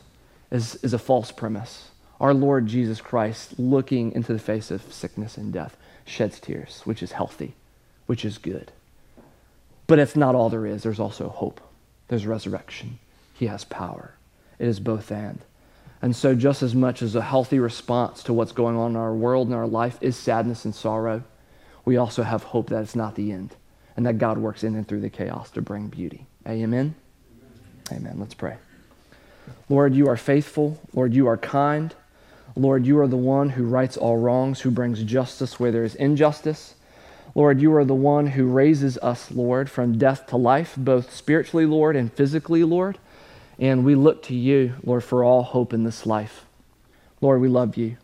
is, 0.52 0.76
is 0.84 0.94
a 0.94 1.00
false 1.00 1.32
premise. 1.32 1.91
Our 2.22 2.36
Lord 2.36 2.68
Jesus 2.68 3.02
Christ, 3.02 3.58
looking 3.58 4.12
into 4.12 4.32
the 4.32 4.38
face 4.38 4.70
of 4.70 4.94
sickness 4.94 5.38
and 5.38 5.52
death, 5.52 5.76
sheds 6.06 6.40
tears, 6.40 6.82
which 6.86 7.02
is 7.02 7.14
healthy, 7.14 7.56
which 8.06 8.24
is 8.24 8.38
good. 8.38 8.72
But 9.88 9.98
it's 9.98 10.16
not 10.16 10.36
all 10.36 10.52
there 10.52 10.68
is. 10.68 10.84
There's 10.84 11.00
also 11.00 11.30
hope, 11.30 11.60
there's 12.10 12.28
resurrection. 12.28 13.00
He 13.34 13.48
has 13.48 13.64
power. 13.64 14.14
It 14.60 14.68
is 14.68 14.80
both 14.80 15.12
and. 15.12 15.40
And 16.00 16.16
so, 16.16 16.36
just 16.36 16.62
as 16.62 16.76
much 16.76 17.02
as 17.02 17.16
a 17.16 17.24
healthy 17.24 17.58
response 17.58 18.22
to 18.24 18.34
what's 18.34 18.52
going 18.52 18.78
on 18.78 18.92
in 18.92 18.98
our 18.98 19.16
world 19.16 19.48
and 19.48 19.56
our 19.56 19.68
life 19.68 19.98
is 20.00 20.16
sadness 20.16 20.64
and 20.64 20.76
sorrow, 20.76 21.24
we 21.86 21.98
also 21.98 22.22
have 22.22 22.44
hope 22.44 22.70
that 22.70 22.84
it's 22.84 22.96
not 22.96 23.16
the 23.16 23.32
end 23.32 23.56
and 23.98 24.06
that 24.06 24.20
God 24.20 24.38
works 24.38 24.64
in 24.64 24.76
and 24.76 24.88
through 24.88 25.02
the 25.02 25.10
chaos 25.10 25.50
to 25.52 25.62
bring 25.62 25.88
beauty. 25.88 26.28
Amen? 26.48 26.94
Amen. 27.92 28.18
Let's 28.20 28.36
pray. 28.36 28.58
Lord, 29.70 29.96
you 29.96 30.08
are 30.08 30.18
faithful. 30.18 30.80
Lord, 30.94 31.16
you 31.16 31.28
are 31.28 31.38
kind. 31.38 31.96
Lord, 32.56 32.86
you 32.86 33.00
are 33.00 33.08
the 33.08 33.18
one 33.18 33.50
who 33.50 33.66
rights 33.66 33.98
all 33.98 34.18
wrongs, 34.18 34.62
who 34.62 34.72
brings 34.72 35.04
justice 35.04 35.60
where 35.60 35.72
there 35.72 35.84
is 35.84 35.96
injustice. 35.96 36.76
Lord, 37.34 37.62
you 37.62 37.74
are 37.76 37.86
the 37.86 37.94
one 37.94 38.28
who 38.28 38.46
raises 38.46 38.98
us, 38.98 39.32
Lord, 39.32 39.70
from 39.70 39.98
death 39.98 40.28
to 40.28 40.38
life, 40.38 40.74
both 40.76 41.14
spiritually, 41.14 41.66
Lord, 41.66 41.96
and 41.96 42.12
physically, 42.12 42.64
Lord. 42.64 42.98
And 43.58 43.86
we 43.86 43.96
look 43.96 44.24
to 44.24 44.36
you, 44.36 44.74
Lord, 44.84 45.04
for 45.04 45.24
all 45.24 45.44
hope 45.44 45.74
in 45.74 45.84
this 45.84 46.06
life. 46.06 46.46
Lord, 47.22 47.40
we 47.40 47.48
love 47.48 47.78
you. 47.78 47.98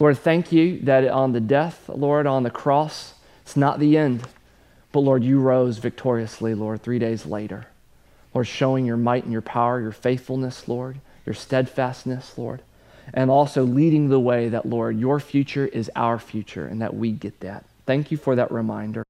Lord, 0.00 0.18
thank 0.18 0.50
you 0.50 0.80
that 0.80 1.06
on 1.06 1.32
the 1.32 1.40
death, 1.40 1.88
Lord, 1.88 2.26
on 2.26 2.42
the 2.42 2.50
cross, 2.50 3.14
it's 3.42 3.56
not 3.56 3.78
the 3.78 3.96
end. 3.96 4.26
But 4.90 5.00
Lord, 5.00 5.22
you 5.22 5.40
rose 5.40 5.78
victoriously, 5.78 6.54
Lord, 6.54 6.82
three 6.82 6.98
days 6.98 7.26
later. 7.26 7.66
Lord, 8.32 8.46
showing 8.48 8.86
your 8.86 8.96
might 8.96 9.24
and 9.24 9.32
your 9.32 9.42
power, 9.42 9.80
your 9.80 9.92
faithfulness, 9.92 10.66
Lord, 10.66 11.00
your 11.24 11.34
steadfastness, 11.34 12.36
Lord, 12.36 12.62
and 13.12 13.30
also 13.30 13.64
leading 13.64 14.08
the 14.08 14.20
way 14.20 14.48
that, 14.48 14.66
Lord, 14.66 14.98
your 14.98 15.20
future 15.20 15.66
is 15.66 15.90
our 15.94 16.18
future 16.18 16.66
and 16.66 16.80
that 16.80 16.94
we 16.94 17.12
get 17.12 17.40
that. 17.40 17.64
Thank 17.86 18.10
you 18.10 18.16
for 18.16 18.36
that 18.36 18.50
reminder. 18.50 19.04